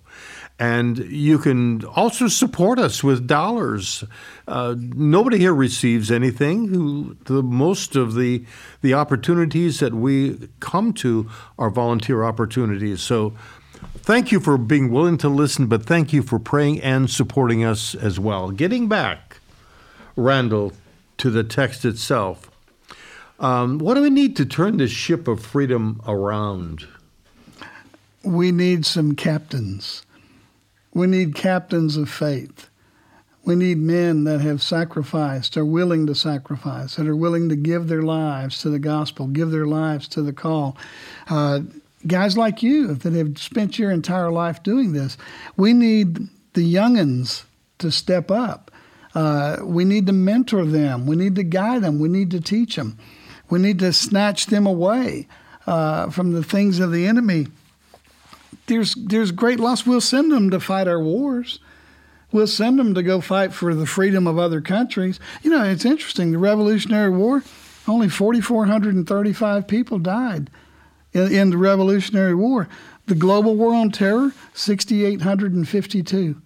And 0.57 0.99
you 0.99 1.37
can 1.37 1.83
also 1.83 2.29
support 2.29 2.79
us 2.79 3.03
with 3.03 3.27
dollars. 3.27 4.05
Uh, 4.47 4.75
nobody 4.77 5.37
here 5.37 5.53
receives 5.53 6.09
anything. 6.09 6.69
Who, 6.69 7.17
the 7.25 7.43
most 7.43 7.97
of 7.97 8.15
the 8.15 8.45
the 8.81 8.93
opportunities 8.93 9.81
that 9.81 9.93
we 9.93 10.47
come 10.61 10.93
to 10.93 11.29
are 11.59 11.69
volunteer 11.69 12.23
opportunities. 12.23 13.01
So 13.01 13.33
Thank 14.05 14.31
you 14.31 14.39
for 14.39 14.59
being 14.59 14.91
willing 14.91 15.17
to 15.17 15.29
listen, 15.29 15.65
but 15.65 15.83
thank 15.83 16.13
you 16.13 16.21
for 16.21 16.37
praying 16.37 16.79
and 16.81 17.09
supporting 17.09 17.63
us 17.63 17.95
as 17.95 18.19
well. 18.19 18.51
Getting 18.51 18.87
back, 18.87 19.39
Randall, 20.15 20.73
to 21.17 21.31
the 21.31 21.43
text 21.43 21.83
itself. 21.85 22.51
Um, 23.39 23.79
what 23.79 23.95
do 23.95 24.03
we 24.03 24.11
need 24.11 24.35
to 24.35 24.45
turn 24.45 24.77
this 24.77 24.91
ship 24.91 25.27
of 25.27 25.43
freedom 25.43 26.03
around? 26.07 26.87
We 28.23 28.51
need 28.51 28.85
some 28.85 29.15
captains. 29.15 30.03
We 30.93 31.07
need 31.07 31.33
captains 31.33 31.97
of 31.97 32.07
faith. 32.07 32.69
We 33.43 33.55
need 33.55 33.79
men 33.79 34.23
that 34.25 34.39
have 34.41 34.61
sacrificed, 34.61 35.57
are 35.57 35.65
willing 35.65 36.05
to 36.05 36.13
sacrifice, 36.13 36.97
that 36.97 37.07
are 37.07 37.15
willing 37.15 37.49
to 37.49 37.55
give 37.55 37.87
their 37.87 38.03
lives 38.03 38.61
to 38.61 38.69
the 38.69 38.77
gospel, 38.77 39.25
give 39.25 39.49
their 39.49 39.65
lives 39.65 40.07
to 40.09 40.21
the 40.21 40.31
call. 40.31 40.77
Uh, 41.27 41.61
guys 42.07 42.37
like 42.37 42.61
you 42.63 42.93
that 42.93 43.13
have 43.13 43.37
spent 43.37 43.79
your 43.79 43.91
entire 43.91 44.31
life 44.31 44.63
doing 44.63 44.93
this. 44.93 45.17
We 45.57 45.73
need 45.73 46.27
the 46.53 46.73
youngins 46.73 47.43
to 47.79 47.91
step 47.91 48.31
up. 48.31 48.71
Uh, 49.13 49.57
we 49.63 49.85
need 49.85 50.07
to 50.07 50.13
mentor 50.13 50.65
them. 50.65 51.07
We 51.07 51.15
need 51.15 51.35
to 51.35 51.43
guide 51.43 51.83
them. 51.83 51.99
We 51.99 52.09
need 52.09 52.31
to 52.31 52.41
teach 52.41 52.75
them. 52.75 52.97
We 53.49 53.59
need 53.59 53.79
to 53.79 53.93
snatch 53.93 54.47
them 54.47 54.65
away 54.65 55.27
uh, 55.67 56.09
from 56.09 56.33
the 56.33 56.43
things 56.43 56.79
of 56.79 56.91
the 56.91 57.07
enemy. 57.07 57.47
There's 58.67 58.95
there's 58.95 59.31
great 59.31 59.59
loss. 59.59 59.85
We'll 59.85 60.01
send 60.01 60.31
them 60.31 60.49
to 60.49 60.59
fight 60.59 60.87
our 60.87 60.99
wars. 60.99 61.59
We'll 62.31 62.47
send 62.47 62.79
them 62.79 62.93
to 62.95 63.03
go 63.03 63.21
fight 63.21 63.53
for 63.53 63.73
the 63.73 63.85
freedom 63.85 64.27
of 64.27 64.37
other 64.37 64.59
countries. 64.59 65.19
You 65.43 65.51
know, 65.51 65.63
it's 65.63 65.85
interesting. 65.85 66.31
The 66.31 66.37
Revolutionary 66.37 67.11
War, 67.11 67.43
only 67.87 68.09
4,435 68.09 69.67
people 69.67 69.99
died 69.99 70.49
in, 71.15 71.31
in 71.31 71.49
the 71.49 71.57
Revolutionary 71.57 72.35
War. 72.35 72.67
The 73.07 73.15
global 73.15 73.55
war 73.55 73.73
on 73.73 73.89
terror, 73.89 74.33
6,852. 74.53 76.39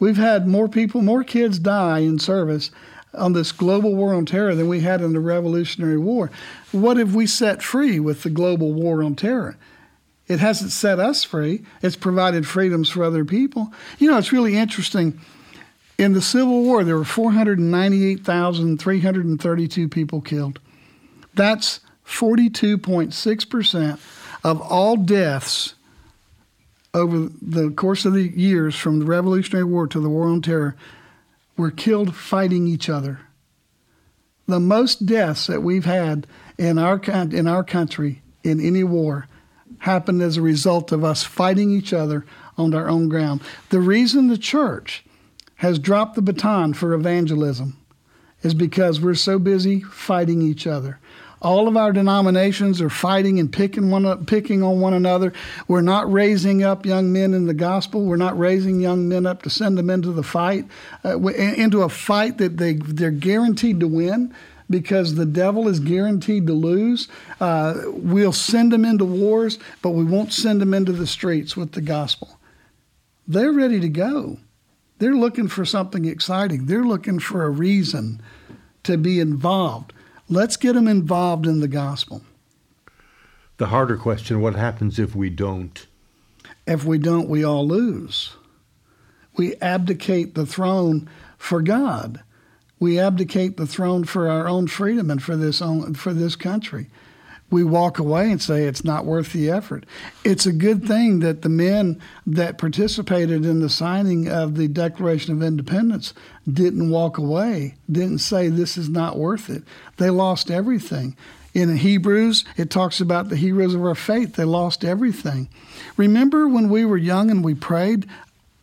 We've 0.00 0.16
had 0.16 0.48
more 0.48 0.68
people, 0.68 1.02
more 1.02 1.24
kids 1.24 1.58
die 1.58 1.98
in 1.98 2.18
service 2.18 2.70
on 3.14 3.34
this 3.34 3.52
global 3.52 3.94
war 3.94 4.14
on 4.14 4.24
terror 4.24 4.54
than 4.54 4.68
we 4.68 4.80
had 4.80 5.02
in 5.02 5.12
the 5.12 5.20
Revolutionary 5.20 5.98
War. 5.98 6.30
What 6.70 6.96
have 6.96 7.14
we 7.14 7.26
set 7.26 7.62
free 7.62 8.00
with 8.00 8.22
the 8.22 8.30
global 8.30 8.72
war 8.72 9.02
on 9.02 9.14
terror? 9.14 9.58
It 10.28 10.40
hasn't 10.40 10.70
set 10.70 10.98
us 10.98 11.24
free. 11.24 11.62
It's 11.82 11.96
provided 11.96 12.46
freedoms 12.46 12.88
for 12.88 13.04
other 13.04 13.24
people. 13.24 13.72
You 13.98 14.10
know, 14.10 14.18
it's 14.18 14.32
really 14.32 14.56
interesting 14.56 15.20
In 15.98 16.14
the 16.14 16.22
Civil 16.22 16.62
War, 16.62 16.84
there 16.84 16.96
were 16.96 17.04
498,332 17.04 19.88
people 19.88 20.22
killed. 20.22 20.58
That's 21.34 21.80
42.6% 22.06 23.98
of 24.44 24.60
all 24.60 24.96
deaths 24.96 25.74
over 26.94 27.28
the 27.40 27.70
course 27.70 28.04
of 28.04 28.12
the 28.12 28.28
years 28.28 28.74
from 28.76 28.98
the 28.98 29.06
Revolutionary 29.06 29.64
War 29.64 29.86
to 29.86 30.00
the 30.00 30.08
War 30.08 30.28
on 30.28 30.42
Terror 30.42 30.76
were 31.56 31.70
killed 31.70 32.14
fighting 32.14 32.66
each 32.66 32.88
other. 32.88 33.20
The 34.46 34.60
most 34.60 35.06
deaths 35.06 35.46
that 35.46 35.62
we've 35.62 35.84
had 35.84 36.26
in 36.58 36.78
our, 36.78 36.98
in 36.98 37.46
our 37.46 37.64
country 37.64 38.22
in 38.42 38.60
any 38.60 38.84
war 38.84 39.28
happened 39.78 40.22
as 40.22 40.36
a 40.36 40.42
result 40.42 40.92
of 40.92 41.04
us 41.04 41.22
fighting 41.22 41.70
each 41.70 41.92
other 41.92 42.24
on 42.58 42.74
our 42.74 42.88
own 42.88 43.08
ground. 43.08 43.40
The 43.70 43.80
reason 43.80 44.28
the 44.28 44.38
church 44.38 45.04
has 45.56 45.78
dropped 45.78 46.14
the 46.16 46.22
baton 46.22 46.74
for 46.74 46.92
evangelism 46.92 47.76
is 48.42 48.54
because 48.54 49.00
we're 49.00 49.14
so 49.14 49.38
busy 49.38 49.80
fighting 49.80 50.42
each 50.42 50.66
other. 50.66 50.98
All 51.42 51.66
of 51.66 51.76
our 51.76 51.92
denominations 51.92 52.80
are 52.80 52.88
fighting 52.88 53.40
and 53.40 53.52
picking 53.52 53.90
one 53.90 54.24
picking 54.26 54.62
on 54.62 54.80
one 54.80 54.94
another. 54.94 55.32
We're 55.66 55.82
not 55.82 56.10
raising 56.10 56.62
up 56.62 56.86
young 56.86 57.12
men 57.12 57.34
in 57.34 57.46
the 57.46 57.54
gospel. 57.54 58.04
We're 58.04 58.16
not 58.16 58.38
raising 58.38 58.80
young 58.80 59.08
men 59.08 59.26
up 59.26 59.42
to 59.42 59.50
send 59.50 59.76
them 59.76 59.90
into 59.90 60.12
the 60.12 60.22
fight, 60.22 60.66
uh, 61.04 61.18
into 61.18 61.82
a 61.82 61.88
fight 61.88 62.38
that 62.38 62.58
they 62.58 62.74
they're 62.74 63.10
guaranteed 63.10 63.80
to 63.80 63.88
win 63.88 64.32
because 64.70 65.16
the 65.16 65.26
devil 65.26 65.66
is 65.66 65.80
guaranteed 65.80 66.46
to 66.46 66.52
lose. 66.52 67.08
Uh, 67.40 67.74
we'll 67.88 68.32
send 68.32 68.72
them 68.72 68.84
into 68.84 69.04
wars, 69.04 69.58
but 69.82 69.90
we 69.90 70.04
won't 70.04 70.32
send 70.32 70.60
them 70.60 70.72
into 70.72 70.92
the 70.92 71.08
streets 71.08 71.56
with 71.56 71.72
the 71.72 71.82
gospel. 71.82 72.38
They're 73.26 73.52
ready 73.52 73.80
to 73.80 73.88
go. 73.88 74.38
They're 74.98 75.16
looking 75.16 75.48
for 75.48 75.64
something 75.64 76.04
exciting. 76.04 76.66
They're 76.66 76.84
looking 76.84 77.18
for 77.18 77.44
a 77.44 77.50
reason 77.50 78.22
to 78.84 78.96
be 78.96 79.18
involved. 79.18 79.92
Let's 80.32 80.56
get 80.56 80.72
them 80.72 80.88
involved 80.88 81.46
in 81.46 81.60
the 81.60 81.68
gospel. 81.68 82.22
The 83.58 83.66
harder 83.66 83.98
question 83.98 84.40
what 84.40 84.54
happens 84.54 84.98
if 84.98 85.14
we 85.14 85.28
don't? 85.28 85.86
If 86.66 86.86
we 86.86 86.96
don't, 86.96 87.28
we 87.28 87.44
all 87.44 87.68
lose. 87.68 88.32
We 89.36 89.56
abdicate 89.56 90.34
the 90.34 90.46
throne 90.46 91.06
for 91.36 91.60
God. 91.60 92.22
We 92.80 92.98
abdicate 92.98 93.58
the 93.58 93.66
throne 93.66 94.04
for 94.04 94.30
our 94.30 94.48
own 94.48 94.68
freedom 94.68 95.10
and 95.10 95.22
for 95.22 95.36
this 95.36 95.60
own, 95.60 95.92
for 95.94 96.14
this 96.14 96.34
country. 96.34 96.86
We 97.52 97.64
walk 97.64 97.98
away 97.98 98.32
and 98.32 98.40
say 98.40 98.64
it's 98.64 98.82
not 98.82 99.04
worth 99.04 99.34
the 99.34 99.50
effort. 99.50 99.84
It's 100.24 100.46
a 100.46 100.52
good 100.52 100.86
thing 100.86 101.20
that 101.20 101.42
the 101.42 101.50
men 101.50 102.00
that 102.26 102.56
participated 102.56 103.44
in 103.44 103.60
the 103.60 103.68
signing 103.68 104.26
of 104.26 104.56
the 104.56 104.68
Declaration 104.68 105.34
of 105.34 105.42
Independence 105.42 106.14
didn't 106.50 106.88
walk 106.88 107.18
away, 107.18 107.74
didn't 107.90 108.20
say 108.20 108.48
this 108.48 108.78
is 108.78 108.88
not 108.88 109.18
worth 109.18 109.50
it. 109.50 109.64
They 109.98 110.08
lost 110.08 110.50
everything. 110.50 111.14
In 111.52 111.76
Hebrews, 111.76 112.46
it 112.56 112.70
talks 112.70 113.02
about 113.02 113.28
the 113.28 113.36
heroes 113.36 113.74
of 113.74 113.84
our 113.84 113.94
faith. 113.94 114.36
They 114.36 114.44
lost 114.44 114.82
everything. 114.82 115.50
Remember 115.98 116.48
when 116.48 116.70
we 116.70 116.86
were 116.86 116.96
young 116.96 117.30
and 117.30 117.44
we 117.44 117.54
prayed, 117.54 118.06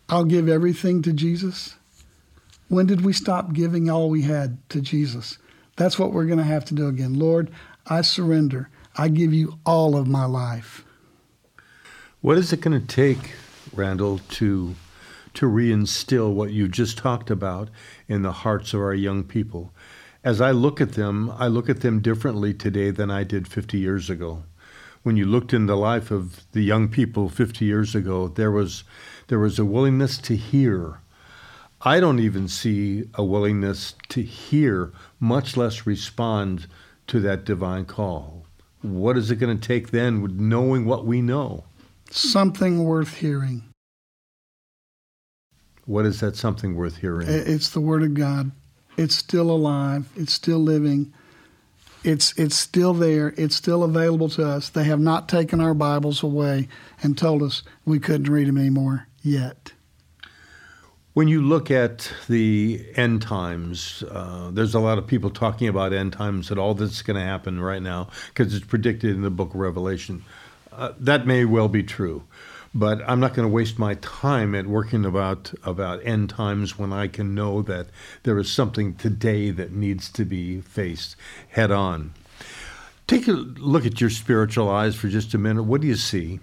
I'll 0.10 0.26
give 0.26 0.50
everything 0.50 1.04
to 1.04 1.14
Jesus? 1.14 1.76
When 2.70 2.88
did 2.88 3.06
we 3.06 3.14
stop 3.14 3.54
giving 3.54 3.88
all 3.88 4.10
we 4.10 4.24
had 4.24 4.58
to 4.70 4.82
Jesus? 4.82 5.38
That's 5.76 6.00
what 6.00 6.12
we're 6.12 6.26
going 6.26 6.40
to 6.40 6.44
have 6.44 6.66
to 6.66 6.74
do 6.74 6.88
again. 6.88 7.20
Lord, 7.20 7.52
I 7.86 8.02
surrender. 8.02 8.70
I 8.96 9.08
give 9.08 9.34
you 9.34 9.60
all 9.66 9.96
of 9.96 10.08
my 10.08 10.26
life. 10.26 10.84
What 12.22 12.38
is 12.38 12.52
it 12.52 12.62
going 12.62 12.80
to 12.80 12.86
take, 12.86 13.32
Randall, 13.74 14.20
to 14.30 14.76
to 15.36 15.46
reinstill 15.46 16.34
what 16.34 16.52
you 16.52 16.68
just 16.68 16.98
talked 16.98 17.30
about 17.30 17.70
in 18.08 18.24
the 18.24 18.32
hearts 18.32 18.74
of 18.74 18.82
our 18.82 18.94
young 18.94 19.24
people? 19.24 19.72
As 20.24 20.42
I 20.42 20.52
look 20.52 20.82
at 20.82 20.94
them, 20.94 21.32
I 21.38 21.48
look 21.48 21.70
at 21.70 21.82
them 21.82 22.02
differently 22.02 22.54
today 22.54 22.92
than 22.92 23.12
I 23.12 23.24
did 23.24 23.48
50 23.48 23.78
years 23.78 24.10
ago. 24.10 24.44
When 25.04 25.16
you 25.16 25.26
looked 25.26 25.54
in 25.54 25.68
the 25.68 25.78
life 25.78 26.12
of 26.12 26.46
the 26.52 26.62
young 26.62 26.90
people 26.90 27.30
50 27.30 27.64
years 27.64 27.96
ago, 27.96 28.28
there 28.28 28.52
was 28.52 28.84
there 29.28 29.40
was 29.40 29.60
a 29.60 29.66
willingness 29.66 30.18
to 30.18 30.36
hear 30.36 31.00
I 31.82 32.02
don't 32.02 32.20
even 32.20 32.50
see 32.50 33.06
a 33.14 33.24
willingness 33.24 33.96
to 34.10 34.22
hear, 34.22 34.92
much 35.18 35.56
less 35.56 35.88
respond 35.88 36.68
to 37.08 37.22
that 37.22 37.46
divine 37.46 37.86
call. 37.86 38.39
What 38.82 39.18
is 39.18 39.30
it 39.30 39.38
going 39.38 39.58
to 39.58 39.68
take 39.68 39.92
then 39.92 40.22
with 40.22 40.40
knowing 40.40 40.86
what 40.86 41.06
we 41.06 41.22
know? 41.22 41.66
Something 42.12 42.84
worth 42.84 43.18
hearing. 43.18 43.64
What 45.86 46.06
is 46.06 46.20
that 46.20 46.36
something 46.36 46.76
worth 46.76 46.98
hearing? 46.98 47.28
It's 47.28 47.70
the 47.70 47.82
Word 47.82 48.04
of 48.04 48.14
God. 48.14 48.52
It's 48.96 49.16
still 49.16 49.50
alive. 49.50 50.08
It's 50.16 50.34
still 50.34 50.60
living. 50.60 51.14
It's 52.04 52.38
it's 52.38 52.56
still 52.56 52.94
there. 52.94 53.34
It's 53.38 53.56
still 53.56 53.84
available 53.84 54.30
to 54.30 54.48
us. 54.48 54.70
They 54.70 54.86
have 54.86 55.00
not 55.00 55.28
taken 55.28 55.60
our 55.60 55.74
Bibles 55.74 56.24
away 56.24 56.68
and 57.04 57.18
told 57.18 57.44
us 57.44 57.64
we 57.86 58.00
couldn't 58.00 58.32
read 58.32 58.48
them 58.48 58.58
anymore 58.58 59.08
yet. 59.22 59.74
When 61.14 61.28
you 61.28 61.42
look 61.42 61.72
at 61.72 62.12
the 62.28 62.86
end 62.96 63.24
times, 63.24 64.04
uh, 64.12 64.52
there's 64.52 64.76
a 64.76 64.80
lot 64.80 65.00
of 65.00 65.08
people 65.08 65.32
talking 65.32 65.68
about 65.68 65.92
end 65.92 66.14
times 66.14 66.50
that 66.50 66.60
all 66.60 66.76
this 66.76 66.92
is 66.92 67.02
going 67.02 67.18
to 67.18 67.26
happen 67.26 67.60
right 67.60 67.82
now 67.82 68.10
because 68.28 68.54
it's 68.54 68.66
predicted 68.66 69.16
in 69.16 69.24
the 69.24 69.32
book 69.32 69.56
of 69.56 69.60
Revelation. 69.60 70.24
Uh, 70.72 70.94
that 71.00 71.26
may 71.26 71.46
well 71.46 71.68
be 71.68 71.82
true, 71.82 72.24
but 72.76 73.02
I'm 73.10 73.20
not 73.20 73.34
going 73.34 73.48
to 73.48 73.54
waste 73.54 73.80
my 73.80 73.96
time 73.96 74.54
at 74.54 74.68
working 74.68 75.04
about 75.04 75.52
about 75.64 76.06
end 76.06 76.30
times 76.30 76.78
when 76.78 76.94
I 76.94 77.08
can 77.08 77.34
know 77.34 77.64
that 77.64 77.88
there 78.22 78.38
is 78.38 78.52
something 78.52 78.94
today 78.94 79.50
that 79.50 79.72
needs 79.72 80.12
to 80.12 80.24
be 80.24 80.62
faced 80.62 81.16
head 81.50 81.72
on. 81.72 82.14
Take 83.08 83.28
a 83.28 83.32
look 83.32 83.88
at 83.88 84.00
your 84.00 84.12
spiritual 84.12 84.70
eyes 84.70 84.96
for 84.96 85.08
just 85.08 85.34
a 85.34 85.40
minute. 85.40 85.64
What 85.64 85.82
do 85.82 85.88
you 85.88 85.96
see? 85.96 86.40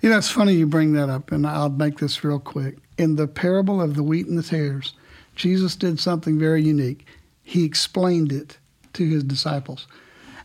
You 0.00 0.08
know, 0.08 0.16
it's 0.16 0.30
funny 0.30 0.54
you 0.54 0.66
bring 0.66 0.94
that 0.94 1.10
up, 1.10 1.30
and 1.30 1.46
I'll 1.46 1.68
make 1.68 1.98
this 1.98 2.24
real 2.24 2.38
quick. 2.38 2.78
In 2.96 3.16
the 3.16 3.26
parable 3.26 3.80
of 3.80 3.94
the 3.94 4.02
wheat 4.02 4.26
and 4.26 4.38
the 4.38 4.42
tares, 4.42 4.94
Jesus 5.34 5.76
did 5.76 5.98
something 5.98 6.38
very 6.38 6.62
unique. 6.62 7.06
He 7.42 7.64
explained 7.64 8.32
it 8.32 8.58
to 8.92 9.08
his 9.08 9.24
disciples. 9.24 9.86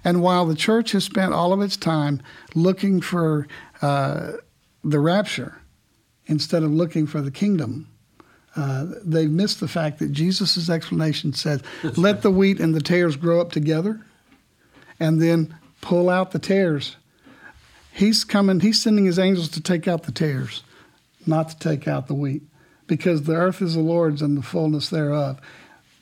And 0.03 0.21
while 0.21 0.45
the 0.45 0.55
church 0.55 0.93
has 0.93 1.03
spent 1.03 1.33
all 1.33 1.53
of 1.53 1.61
its 1.61 1.77
time 1.77 2.21
looking 2.55 3.01
for 3.01 3.47
uh, 3.81 4.33
the 4.83 4.99
rapture 4.99 5.61
instead 6.25 6.63
of 6.63 6.71
looking 6.71 7.05
for 7.05 7.21
the 7.21 7.31
kingdom, 7.31 7.87
uh, 8.55 8.87
they've 9.03 9.29
missed 9.29 9.59
the 9.59 9.67
fact 9.67 9.99
that 9.99 10.11
Jesus' 10.11 10.69
explanation 10.69 11.33
said, 11.33 11.61
let 11.95 12.21
the 12.21 12.31
wheat 12.31 12.59
and 12.59 12.73
the 12.73 12.81
tares 12.81 13.15
grow 13.15 13.39
up 13.39 13.51
together 13.51 14.01
and 14.99 15.21
then 15.21 15.55
pull 15.81 16.09
out 16.09 16.31
the 16.31 16.39
tares 16.39 16.95
He's 17.99 18.23
coming, 18.23 18.61
he's 18.61 18.81
sending 18.81 19.05
his 19.05 19.19
angels 19.19 19.49
to 19.49 19.61
take 19.61 19.85
out 19.85 20.03
the 20.03 20.13
tares, 20.13 20.63
not 21.25 21.49
to 21.49 21.59
take 21.59 21.87
out 21.87 22.07
the 22.07 22.13
wheat, 22.13 22.43
because 22.87 23.23
the 23.23 23.35
earth 23.35 23.61
is 23.61 23.75
the 23.75 23.81
Lord's 23.81 24.21
and 24.21 24.37
the 24.37 24.41
fullness 24.41 24.89
thereof. 24.89 25.39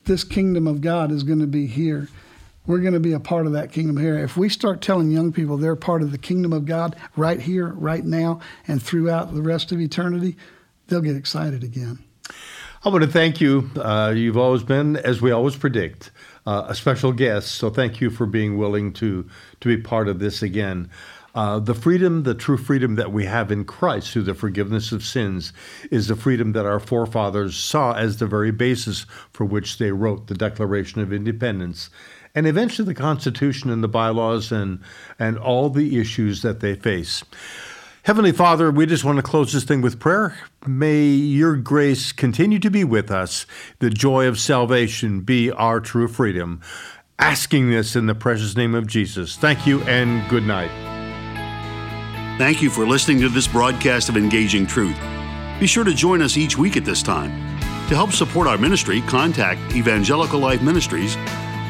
This 0.04 0.24
kingdom 0.24 0.66
of 0.66 0.80
God 0.80 1.12
is 1.12 1.22
going 1.22 1.40
to 1.40 1.46
be 1.46 1.66
here. 1.66 2.08
We're 2.66 2.80
going 2.80 2.94
to 2.94 3.00
be 3.00 3.12
a 3.12 3.20
part 3.20 3.46
of 3.46 3.52
that 3.52 3.72
kingdom 3.72 3.96
here. 3.96 4.18
If 4.18 4.36
we 4.36 4.48
start 4.48 4.82
telling 4.82 5.10
young 5.10 5.32
people 5.32 5.56
they're 5.56 5.76
part 5.76 6.02
of 6.02 6.12
the 6.12 6.18
kingdom 6.18 6.52
of 6.52 6.66
God 6.66 6.96
right 7.16 7.40
here, 7.40 7.68
right 7.68 8.04
now, 8.04 8.40
and 8.66 8.82
throughout 8.82 9.34
the 9.34 9.42
rest 9.42 9.72
of 9.72 9.80
eternity, 9.80 10.36
they'll 10.86 11.00
get 11.00 11.16
excited 11.16 11.64
again. 11.64 11.98
I 12.84 12.90
want 12.90 13.04
to 13.04 13.10
thank 13.10 13.40
you. 13.40 13.70
Uh, 13.74 14.12
you've 14.14 14.36
always 14.36 14.62
been, 14.62 14.96
as 14.96 15.20
we 15.20 15.30
always 15.30 15.56
predict, 15.56 16.10
uh, 16.46 16.66
a 16.68 16.74
special 16.74 17.12
guest. 17.12 17.56
So 17.56 17.70
thank 17.70 18.00
you 18.00 18.08
for 18.08 18.24
being 18.24 18.56
willing 18.56 18.92
to 18.94 19.28
to 19.60 19.76
be 19.76 19.82
part 19.82 20.08
of 20.08 20.20
this 20.20 20.42
again. 20.42 20.90
Uh, 21.34 21.58
the 21.60 21.74
freedom, 21.74 22.22
the 22.22 22.34
true 22.34 22.56
freedom 22.56 22.96
that 22.96 23.12
we 23.12 23.24
have 23.26 23.52
in 23.52 23.64
Christ 23.64 24.10
through 24.10 24.22
the 24.22 24.34
forgiveness 24.34 24.92
of 24.92 25.04
sins, 25.04 25.52
is 25.90 26.08
the 26.08 26.16
freedom 26.16 26.52
that 26.52 26.66
our 26.66 26.80
forefathers 26.80 27.56
saw 27.56 27.92
as 27.92 28.16
the 28.16 28.26
very 28.26 28.50
basis 28.50 29.06
for 29.32 29.44
which 29.44 29.78
they 29.78 29.92
wrote 29.92 30.26
the 30.26 30.34
Declaration 30.34 31.00
of 31.00 31.12
Independence 31.12 31.90
and 32.34 32.46
eventually 32.46 32.86
the 32.86 32.94
Constitution 32.94 33.70
and 33.70 33.82
the 33.82 33.88
bylaws 33.88 34.52
and, 34.52 34.80
and 35.18 35.38
all 35.38 35.70
the 35.70 35.98
issues 35.98 36.42
that 36.42 36.60
they 36.60 36.74
face. 36.74 37.24
Heavenly 38.02 38.32
Father, 38.32 38.70
we 38.70 38.86
just 38.86 39.04
want 39.04 39.16
to 39.16 39.22
close 39.22 39.52
this 39.52 39.64
thing 39.64 39.82
with 39.82 40.00
prayer. 40.00 40.38
May 40.66 41.04
your 41.06 41.56
grace 41.56 42.12
continue 42.12 42.58
to 42.60 42.70
be 42.70 42.84
with 42.84 43.10
us. 43.10 43.44
The 43.80 43.90
joy 43.90 44.26
of 44.26 44.38
salvation 44.38 45.20
be 45.20 45.50
our 45.50 45.80
true 45.80 46.08
freedom. 46.08 46.60
Asking 47.18 47.70
this 47.70 47.96
in 47.96 48.06
the 48.06 48.14
precious 48.14 48.56
name 48.56 48.74
of 48.74 48.86
Jesus. 48.86 49.36
Thank 49.36 49.66
you 49.66 49.82
and 49.82 50.26
good 50.30 50.44
night. 50.44 50.97
Thank 52.38 52.62
you 52.62 52.70
for 52.70 52.86
listening 52.86 53.20
to 53.22 53.28
this 53.28 53.48
broadcast 53.48 54.08
of 54.08 54.16
Engaging 54.16 54.64
Truth. 54.64 54.96
Be 55.58 55.66
sure 55.66 55.82
to 55.82 55.92
join 55.92 56.22
us 56.22 56.36
each 56.36 56.56
week 56.56 56.76
at 56.76 56.84
this 56.84 57.02
time. 57.02 57.32
To 57.88 57.96
help 57.96 58.12
support 58.12 58.46
our 58.46 58.56
ministry, 58.56 59.00
contact 59.00 59.74
Evangelical 59.74 60.38
Life 60.38 60.62
Ministries, 60.62 61.16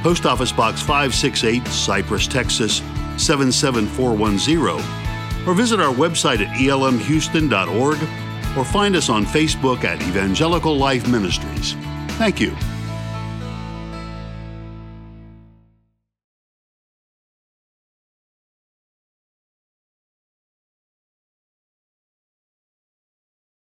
Post 0.03 0.27
Office 0.27 0.53
Box 0.53 0.83
568, 0.83 1.67
Cypress, 1.69 2.27
Texas 2.27 2.83
77410, 3.17 5.49
or 5.49 5.55
visit 5.55 5.81
our 5.81 5.95
website 5.95 6.47
at 6.47 6.55
elmhouston.org 6.59 8.59
or 8.59 8.65
find 8.67 8.95
us 8.95 9.09
on 9.09 9.25
Facebook 9.25 9.85
at 9.85 10.03
Evangelical 10.03 10.77
Life 10.77 11.09
Ministries. 11.09 11.73
Thank 12.19 12.41
you. 12.41 12.55